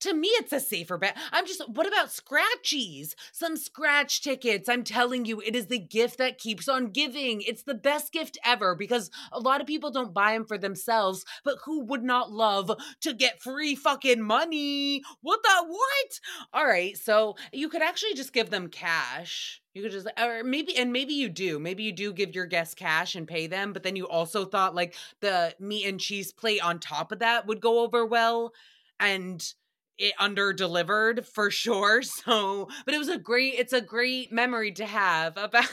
to 0.00 0.14
me, 0.14 0.28
it's 0.28 0.52
a 0.52 0.60
safer 0.60 0.98
bet. 0.98 1.16
I'm 1.32 1.46
just, 1.46 1.66
what 1.68 1.86
about 1.86 2.08
scratchies? 2.08 3.14
Some 3.32 3.56
scratch 3.56 4.22
tickets. 4.22 4.68
I'm 4.68 4.84
telling 4.84 5.24
you, 5.24 5.40
it 5.40 5.56
is 5.56 5.66
the 5.66 5.78
gift 5.78 6.18
that 6.18 6.38
keeps 6.38 6.68
on 6.68 6.86
giving. 6.86 7.42
It's 7.42 7.62
the 7.62 7.74
best 7.74 8.12
gift 8.12 8.38
ever 8.44 8.74
because 8.74 9.10
a 9.32 9.40
lot 9.40 9.60
of 9.60 9.66
people 9.66 9.90
don't 9.90 10.14
buy 10.14 10.32
them 10.32 10.44
for 10.44 10.58
themselves, 10.58 11.24
but 11.44 11.58
who 11.64 11.84
would 11.84 12.02
not 12.02 12.30
love 12.30 12.70
to 13.00 13.12
get 13.14 13.42
free 13.42 13.74
fucking 13.74 14.22
money? 14.22 15.02
What 15.22 15.42
the 15.42 15.64
what? 15.66 16.20
All 16.52 16.66
right, 16.66 16.96
so 16.96 17.36
you 17.52 17.68
could 17.68 17.82
actually 17.82 18.14
just 18.14 18.32
give 18.32 18.50
them 18.50 18.68
cash. 18.68 19.60
You 19.74 19.82
could 19.82 19.92
just, 19.92 20.06
or 20.20 20.44
maybe, 20.44 20.76
and 20.76 20.92
maybe 20.92 21.14
you 21.14 21.28
do. 21.28 21.58
Maybe 21.58 21.82
you 21.82 21.92
do 21.92 22.12
give 22.12 22.34
your 22.34 22.46
guests 22.46 22.74
cash 22.74 23.16
and 23.16 23.26
pay 23.26 23.48
them, 23.48 23.72
but 23.72 23.82
then 23.82 23.96
you 23.96 24.06
also 24.06 24.44
thought 24.44 24.74
like 24.74 24.94
the 25.20 25.54
meat 25.58 25.86
and 25.86 25.98
cheese 25.98 26.32
plate 26.32 26.64
on 26.64 26.78
top 26.78 27.10
of 27.10 27.18
that 27.18 27.46
would 27.46 27.60
go 27.60 27.80
over 27.80 28.06
well. 28.06 28.52
And 29.00 29.44
it 29.98 30.14
under 30.18 30.52
delivered 30.52 31.26
for 31.26 31.50
sure. 31.50 32.02
So, 32.24 32.68
but 32.84 32.94
it 32.94 32.98
was 32.98 33.08
a 33.08 33.18
great, 33.18 33.54
it's 33.58 33.72
a 33.72 33.80
great 33.80 34.32
memory 34.32 34.72
to 34.72 34.86
have 34.86 35.36
about 35.36 35.70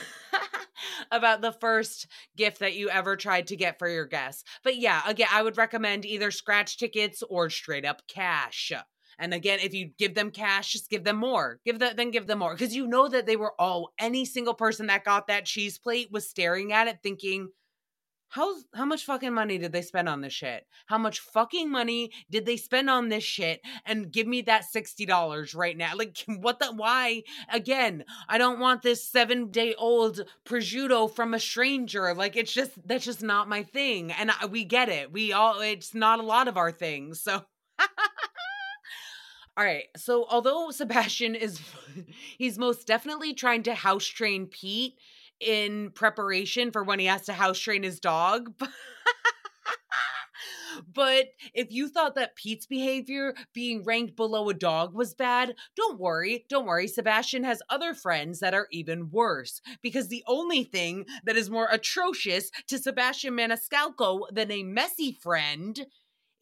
about 1.10 1.40
the 1.40 1.52
first 1.52 2.06
gift 2.36 2.58
that 2.58 2.74
you 2.74 2.90
ever 2.90 3.16
tried 3.16 3.46
to 3.48 3.56
get 3.56 3.78
for 3.78 3.88
your 3.88 4.06
guests. 4.06 4.44
But 4.64 4.76
yeah, 4.76 5.02
again, 5.06 5.28
I 5.32 5.42
would 5.42 5.56
recommend 5.56 6.04
either 6.04 6.30
scratch 6.30 6.78
tickets 6.78 7.22
or 7.28 7.48
straight 7.50 7.84
up 7.84 8.02
cash. 8.08 8.72
And 9.18 9.32
again, 9.32 9.60
if 9.62 9.72
you 9.72 9.90
give 9.98 10.14
them 10.14 10.30
cash, 10.30 10.72
just 10.72 10.90
give 10.90 11.04
them 11.04 11.16
more. 11.16 11.60
Give 11.64 11.78
that, 11.78 11.96
then 11.96 12.10
give 12.10 12.26
them 12.26 12.40
more. 12.40 12.54
Because 12.54 12.74
you 12.74 12.86
know 12.86 13.08
that 13.08 13.26
they 13.26 13.36
were 13.36 13.54
all, 13.60 13.92
any 13.98 14.24
single 14.24 14.54
person 14.54 14.86
that 14.88 15.04
got 15.04 15.28
that 15.28 15.44
cheese 15.44 15.78
plate 15.78 16.08
was 16.10 16.28
staring 16.28 16.72
at 16.72 16.88
it 16.88 16.98
thinking, 17.02 17.48
how 18.32 18.54
how 18.74 18.86
much 18.86 19.04
fucking 19.04 19.34
money 19.34 19.58
did 19.58 19.72
they 19.72 19.82
spend 19.82 20.08
on 20.08 20.22
this 20.22 20.32
shit? 20.32 20.66
How 20.86 20.96
much 20.96 21.20
fucking 21.20 21.70
money 21.70 22.12
did 22.30 22.46
they 22.46 22.56
spend 22.56 22.88
on 22.88 23.10
this 23.10 23.22
shit? 23.22 23.60
And 23.84 24.10
give 24.10 24.26
me 24.26 24.40
that 24.42 24.64
sixty 24.64 25.04
dollars 25.04 25.54
right 25.54 25.76
now. 25.76 25.92
Like 25.94 26.16
what 26.26 26.58
the 26.58 26.72
why? 26.72 27.24
Again, 27.52 28.04
I 28.30 28.38
don't 28.38 28.58
want 28.58 28.80
this 28.80 29.06
seven 29.06 29.50
day 29.50 29.74
old 29.74 30.22
prosciutto 30.46 31.14
from 31.14 31.34
a 31.34 31.38
stranger. 31.38 32.14
Like 32.14 32.34
it's 32.34 32.54
just 32.54 32.70
that's 32.88 33.04
just 33.04 33.22
not 33.22 33.50
my 33.50 33.64
thing. 33.64 34.12
And 34.12 34.30
I, 34.30 34.46
we 34.46 34.64
get 34.64 34.88
it. 34.88 35.12
We 35.12 35.34
all 35.34 35.60
it's 35.60 35.94
not 35.94 36.18
a 36.18 36.22
lot 36.24 36.48
of 36.48 36.56
our 36.56 36.72
things. 36.72 37.20
So. 37.20 37.44
All 39.54 39.64
right. 39.66 39.84
So, 39.98 40.24
although 40.30 40.70
Sebastian 40.70 41.34
is, 41.34 41.60
he's 42.38 42.56
most 42.56 42.86
definitely 42.86 43.34
trying 43.34 43.64
to 43.64 43.74
house 43.74 44.06
train 44.06 44.46
Pete 44.46 44.94
in 45.42 45.90
preparation 45.90 46.70
for 46.70 46.84
when 46.84 46.98
he 46.98 47.06
has 47.06 47.22
to 47.22 47.32
house 47.32 47.58
train 47.58 47.82
his 47.82 48.00
dog. 48.00 48.52
but 50.94 51.26
if 51.54 51.70
you 51.70 51.88
thought 51.88 52.14
that 52.14 52.36
Pete's 52.36 52.66
behavior 52.66 53.34
being 53.52 53.82
ranked 53.84 54.16
below 54.16 54.48
a 54.48 54.54
dog 54.54 54.94
was 54.94 55.14
bad, 55.14 55.54
don't 55.76 55.98
worry. 55.98 56.44
Don't 56.48 56.66
worry. 56.66 56.88
Sebastian 56.88 57.44
has 57.44 57.62
other 57.68 57.94
friends 57.94 58.40
that 58.40 58.54
are 58.54 58.68
even 58.70 59.10
worse. 59.10 59.60
Because 59.82 60.08
the 60.08 60.24
only 60.26 60.64
thing 60.64 61.04
that 61.24 61.36
is 61.36 61.50
more 61.50 61.68
atrocious 61.70 62.50
to 62.68 62.78
Sebastian 62.78 63.34
Maniscalco 63.34 64.22
than 64.32 64.50
a 64.50 64.62
messy 64.62 65.12
friend 65.12 65.86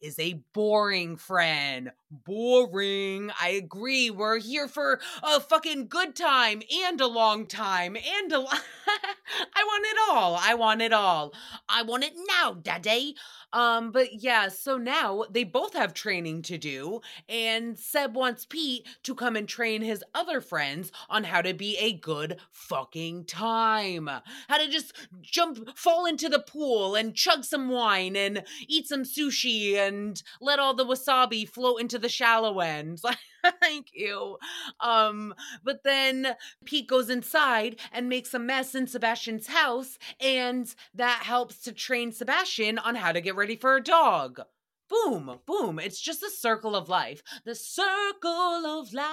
is 0.01 0.17
a 0.19 0.41
boring 0.53 1.15
friend. 1.15 1.91
Boring. 2.09 3.31
I 3.39 3.49
agree. 3.49 4.09
We're 4.09 4.39
here 4.39 4.67
for 4.67 4.99
a 5.23 5.39
fucking 5.39 5.87
good 5.87 6.15
time 6.15 6.61
and 6.85 6.99
a 6.99 7.07
long 7.07 7.45
time 7.45 7.95
and 7.95 8.33
I 8.33 9.63
want 9.63 9.85
it 9.85 9.97
all. 10.09 10.35
I 10.39 10.55
want 10.55 10.81
it 10.81 10.93
all. 10.93 11.33
I 11.69 11.83
want 11.83 12.03
it 12.03 12.13
now, 12.27 12.53
daddy. 12.53 13.15
Um, 13.53 13.91
but 13.91 14.21
yeah, 14.21 14.47
so 14.47 14.77
now 14.77 15.25
they 15.29 15.43
both 15.43 15.73
have 15.73 15.93
training 15.93 16.41
to 16.43 16.57
do, 16.57 17.01
and 17.27 17.77
Seb 17.77 18.15
wants 18.15 18.45
Pete 18.45 18.87
to 19.03 19.15
come 19.15 19.35
and 19.35 19.47
train 19.47 19.81
his 19.81 20.03
other 20.15 20.41
friends 20.41 20.91
on 21.09 21.23
how 21.23 21.41
to 21.41 21.53
be 21.53 21.77
a 21.77 21.93
good 21.93 22.37
fucking 22.51 23.25
time. 23.25 24.09
How 24.47 24.57
to 24.57 24.67
just 24.69 24.93
jump, 25.21 25.77
fall 25.77 26.05
into 26.05 26.29
the 26.29 26.39
pool 26.39 26.95
and 26.95 27.15
chug 27.15 27.43
some 27.43 27.69
wine 27.69 28.15
and 28.15 28.43
eat 28.67 28.87
some 28.87 29.03
sushi 29.03 29.75
and 29.75 30.21
let 30.39 30.59
all 30.59 30.73
the 30.73 30.85
wasabi 30.85 31.47
float 31.47 31.81
into 31.81 31.99
the 31.99 32.09
shallow 32.09 32.59
end. 32.59 33.01
Thank 33.61 33.87
you. 33.93 34.37
Um, 34.79 35.33
but 35.63 35.83
then 35.83 36.35
Pete 36.65 36.87
goes 36.87 37.09
inside 37.09 37.79
and 37.91 38.09
makes 38.09 38.33
a 38.33 38.39
mess 38.39 38.75
in 38.75 38.87
Sebastian's 38.87 39.47
house, 39.47 39.97
and 40.19 40.73
that 40.93 41.23
helps 41.23 41.59
to 41.63 41.71
train 41.71 42.11
Sebastian 42.11 42.77
on 42.77 42.95
how 42.95 43.11
to 43.11 43.21
get 43.21 43.35
ready 43.35 43.55
for 43.55 43.75
a 43.75 43.83
dog. 43.83 44.41
Boom, 44.89 45.39
boom. 45.45 45.79
It's 45.79 46.01
just 46.01 46.21
a 46.21 46.29
circle 46.29 46.75
of 46.75 46.89
life. 46.89 47.23
The 47.45 47.55
circle 47.55 48.65
of 48.65 48.93
life 48.93 49.07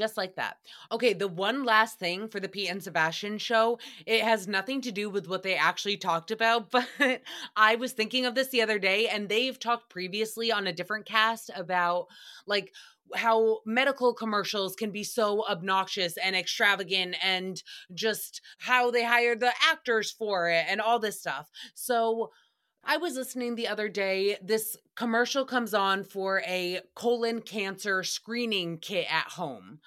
just 0.00 0.16
like 0.16 0.34
that. 0.36 0.56
Okay, 0.90 1.12
the 1.12 1.28
one 1.28 1.62
last 1.62 1.98
thing 1.98 2.26
for 2.26 2.40
the 2.40 2.48
Pete 2.48 2.70
and 2.70 2.82
Sebastian 2.82 3.36
show, 3.36 3.78
it 4.06 4.22
has 4.22 4.48
nothing 4.48 4.80
to 4.80 4.90
do 4.90 5.10
with 5.10 5.28
what 5.28 5.42
they 5.42 5.54
actually 5.54 5.98
talked 5.98 6.30
about, 6.30 6.70
but 6.98 7.20
I 7.54 7.76
was 7.76 7.92
thinking 7.92 8.24
of 8.24 8.34
this 8.34 8.48
the 8.48 8.62
other 8.62 8.78
day 8.78 9.08
and 9.08 9.28
they've 9.28 9.58
talked 9.58 9.90
previously 9.90 10.50
on 10.50 10.66
a 10.66 10.72
different 10.72 11.04
cast 11.04 11.50
about 11.54 12.06
like 12.46 12.72
how 13.14 13.58
medical 13.66 14.14
commercials 14.14 14.74
can 14.74 14.90
be 14.90 15.04
so 15.04 15.44
obnoxious 15.48 16.16
and 16.16 16.34
extravagant 16.34 17.14
and 17.22 17.62
just 17.92 18.40
how 18.58 18.90
they 18.90 19.04
hire 19.04 19.36
the 19.36 19.52
actors 19.70 20.10
for 20.10 20.48
it 20.48 20.64
and 20.68 20.80
all 20.80 20.98
this 20.98 21.20
stuff. 21.20 21.50
So 21.74 22.30
I 22.84 22.96
was 22.96 23.14
listening 23.14 23.54
the 23.54 23.68
other 23.68 23.88
day. 23.88 24.36
This 24.42 24.76
commercial 24.96 25.44
comes 25.44 25.74
on 25.74 26.04
for 26.04 26.42
a 26.46 26.80
colon 26.94 27.42
cancer 27.42 28.02
screening 28.02 28.78
kit 28.78 29.06
at 29.12 29.32
home. 29.32 29.80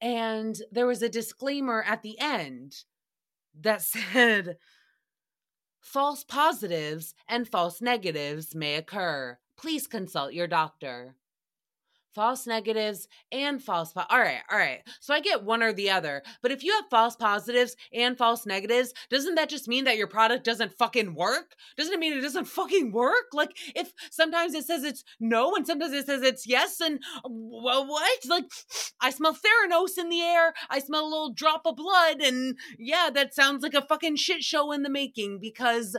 And 0.00 0.56
there 0.70 0.86
was 0.86 1.02
a 1.02 1.08
disclaimer 1.08 1.82
at 1.82 2.02
the 2.02 2.18
end 2.20 2.84
that 3.58 3.82
said 4.12 4.58
false 5.80 6.24
positives 6.24 7.14
and 7.28 7.48
false 7.48 7.80
negatives 7.80 8.54
may 8.54 8.76
occur. 8.76 9.38
Please 9.56 9.86
consult 9.86 10.32
your 10.34 10.46
doctor 10.46 11.16
false 12.16 12.46
negatives 12.46 13.06
and 13.30 13.62
false 13.62 13.92
po- 13.92 14.10
all 14.10 14.18
right 14.18 14.40
all 14.50 14.58
right 14.58 14.80
so 15.00 15.14
i 15.14 15.20
get 15.20 15.44
one 15.44 15.62
or 15.62 15.72
the 15.72 15.90
other 15.90 16.22
but 16.42 16.50
if 16.50 16.64
you 16.64 16.72
have 16.72 16.90
false 16.90 17.14
positives 17.14 17.76
and 17.92 18.18
false 18.18 18.46
negatives 18.46 18.92
doesn't 19.10 19.36
that 19.36 19.48
just 19.48 19.68
mean 19.68 19.84
that 19.84 19.96
your 19.96 20.06
product 20.06 20.44
doesn't 20.44 20.72
fucking 20.78 21.14
work? 21.14 21.56
Doesn't 21.76 21.92
it 21.92 22.00
mean 22.00 22.16
it 22.16 22.22
doesn't 22.22 22.46
fucking 22.46 22.92
work? 22.92 23.26
Like 23.32 23.50
if 23.74 23.92
sometimes 24.10 24.54
it 24.54 24.64
says 24.64 24.84
it's 24.84 25.04
no 25.20 25.54
and 25.54 25.66
sometimes 25.66 25.92
it 25.92 26.06
says 26.06 26.22
it's 26.22 26.46
yes 26.46 26.80
and 26.80 27.00
well 27.24 27.86
what? 27.86 28.26
Like 28.26 28.44
i 29.00 29.10
smell 29.10 29.34
theranos 29.34 29.98
in 29.98 30.08
the 30.08 30.22
air 30.22 30.54
i 30.70 30.78
smell 30.78 31.04
a 31.04 31.08
little 31.08 31.32
drop 31.32 31.62
of 31.66 31.76
blood 31.76 32.20
and 32.20 32.56
yeah 32.78 33.10
that 33.12 33.34
sounds 33.34 33.62
like 33.62 33.74
a 33.74 33.82
fucking 33.82 34.16
shit 34.16 34.42
show 34.42 34.72
in 34.72 34.82
the 34.82 34.90
making 34.90 35.38
because 35.40 35.96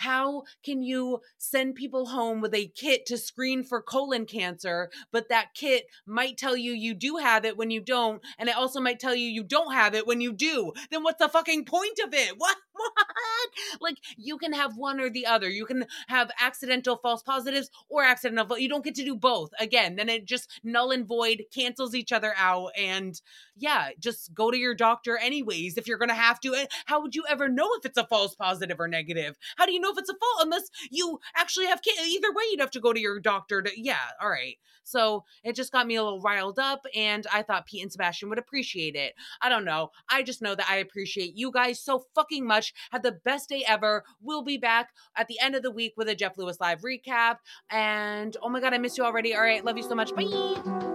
how 0.00 0.44
can 0.64 0.82
you 0.82 1.20
send 1.36 1.74
people 1.74 2.06
home 2.06 2.40
with 2.40 2.54
a 2.54 2.68
kit 2.74 3.04
to 3.06 3.18
screen 3.18 3.62
for 3.62 3.82
colon 3.82 4.24
cancer, 4.24 4.90
but 5.12 5.28
that 5.28 5.54
kit 5.54 5.84
might 6.06 6.38
tell 6.38 6.56
you 6.56 6.72
you 6.72 6.94
do 6.94 7.16
have 7.16 7.44
it 7.44 7.56
when 7.58 7.70
you 7.70 7.82
don't, 7.82 8.22
and 8.38 8.48
it 8.48 8.56
also 8.56 8.80
might 8.80 8.98
tell 8.98 9.14
you 9.14 9.28
you 9.28 9.42
don't 9.42 9.74
have 9.74 9.94
it 9.94 10.06
when 10.06 10.22
you 10.22 10.32
do? 10.32 10.72
Then 10.90 11.02
what's 11.02 11.18
the 11.18 11.28
fucking 11.28 11.66
point 11.66 11.98
of 12.02 12.14
it? 12.14 12.34
What? 12.40 12.56
What? 12.72 13.82
Like 13.82 13.96
you 14.16 14.38
can 14.38 14.54
have 14.54 14.76
one 14.76 15.00
or 15.00 15.10
the 15.10 15.26
other. 15.26 15.50
You 15.50 15.66
can 15.66 15.84
have 16.08 16.30
accidental 16.40 16.96
false 16.96 17.22
positives 17.22 17.70
or 17.90 18.02
accidental. 18.02 18.58
You 18.58 18.70
don't 18.70 18.84
get 18.84 18.94
to 18.94 19.04
do 19.04 19.14
both. 19.14 19.50
Again, 19.60 19.96
then 19.96 20.08
it 20.08 20.24
just 20.24 20.48
null 20.64 20.90
and 20.90 21.06
void 21.06 21.44
cancels 21.54 21.94
each 21.94 22.10
other 22.10 22.32
out. 22.38 22.70
And 22.78 23.20
yeah, 23.56 23.90
just 23.98 24.32
go 24.32 24.50
to 24.50 24.56
your 24.56 24.74
doctor 24.74 25.18
anyways 25.18 25.76
if 25.76 25.86
you're 25.86 25.98
gonna 25.98 26.14
have 26.14 26.40
to. 26.40 26.66
How 26.86 27.02
would 27.02 27.14
you 27.14 27.24
ever 27.28 27.48
know 27.48 27.68
if 27.78 27.84
it's 27.84 27.98
a 27.98 28.06
false 28.06 28.34
positive 28.34 28.80
or 28.80 28.88
negative? 28.88 29.36
How 29.56 29.66
do 29.66 29.72
you 29.72 29.80
know 29.80 29.89
if 29.90 29.98
it's 29.98 30.10
a 30.10 30.14
fault 30.14 30.44
unless 30.44 30.70
you 30.90 31.18
actually 31.36 31.66
have 31.66 31.82
kids. 31.82 32.00
Either 32.00 32.32
way, 32.32 32.44
you'd 32.50 32.60
have 32.60 32.70
to 32.72 32.80
go 32.80 32.92
to 32.92 33.00
your 33.00 33.20
doctor 33.20 33.62
to, 33.62 33.70
yeah, 33.76 33.98
all 34.20 34.30
right. 34.30 34.56
So 34.82 35.24
it 35.44 35.54
just 35.54 35.72
got 35.72 35.86
me 35.86 35.96
a 35.96 36.02
little 36.02 36.20
riled 36.20 36.58
up, 36.58 36.84
and 36.94 37.26
I 37.32 37.42
thought 37.42 37.66
Pete 37.66 37.82
and 37.82 37.92
Sebastian 37.92 38.28
would 38.28 38.38
appreciate 38.38 38.96
it. 38.96 39.14
I 39.40 39.48
don't 39.48 39.64
know. 39.64 39.90
I 40.08 40.22
just 40.22 40.42
know 40.42 40.54
that 40.54 40.68
I 40.68 40.76
appreciate 40.76 41.36
you 41.36 41.52
guys 41.52 41.80
so 41.80 42.04
fucking 42.14 42.46
much. 42.46 42.72
Had 42.90 43.02
the 43.02 43.12
best 43.12 43.48
day 43.48 43.64
ever. 43.66 44.04
We'll 44.20 44.42
be 44.42 44.56
back 44.56 44.90
at 45.16 45.28
the 45.28 45.38
end 45.40 45.54
of 45.54 45.62
the 45.62 45.70
week 45.70 45.94
with 45.96 46.08
a 46.08 46.14
Jeff 46.14 46.38
Lewis 46.38 46.58
live 46.60 46.80
recap. 46.80 47.36
And 47.70 48.36
oh 48.42 48.48
my 48.48 48.60
God, 48.60 48.74
I 48.74 48.78
miss 48.78 48.98
you 48.98 49.04
already. 49.04 49.34
All 49.34 49.42
right. 49.42 49.64
Love 49.64 49.76
you 49.76 49.82
so 49.82 49.94
much. 49.94 50.14
Bye. 50.14 50.24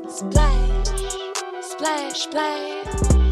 Splash, 0.08 0.88
splash, 1.62 2.20
splash, 2.20 3.25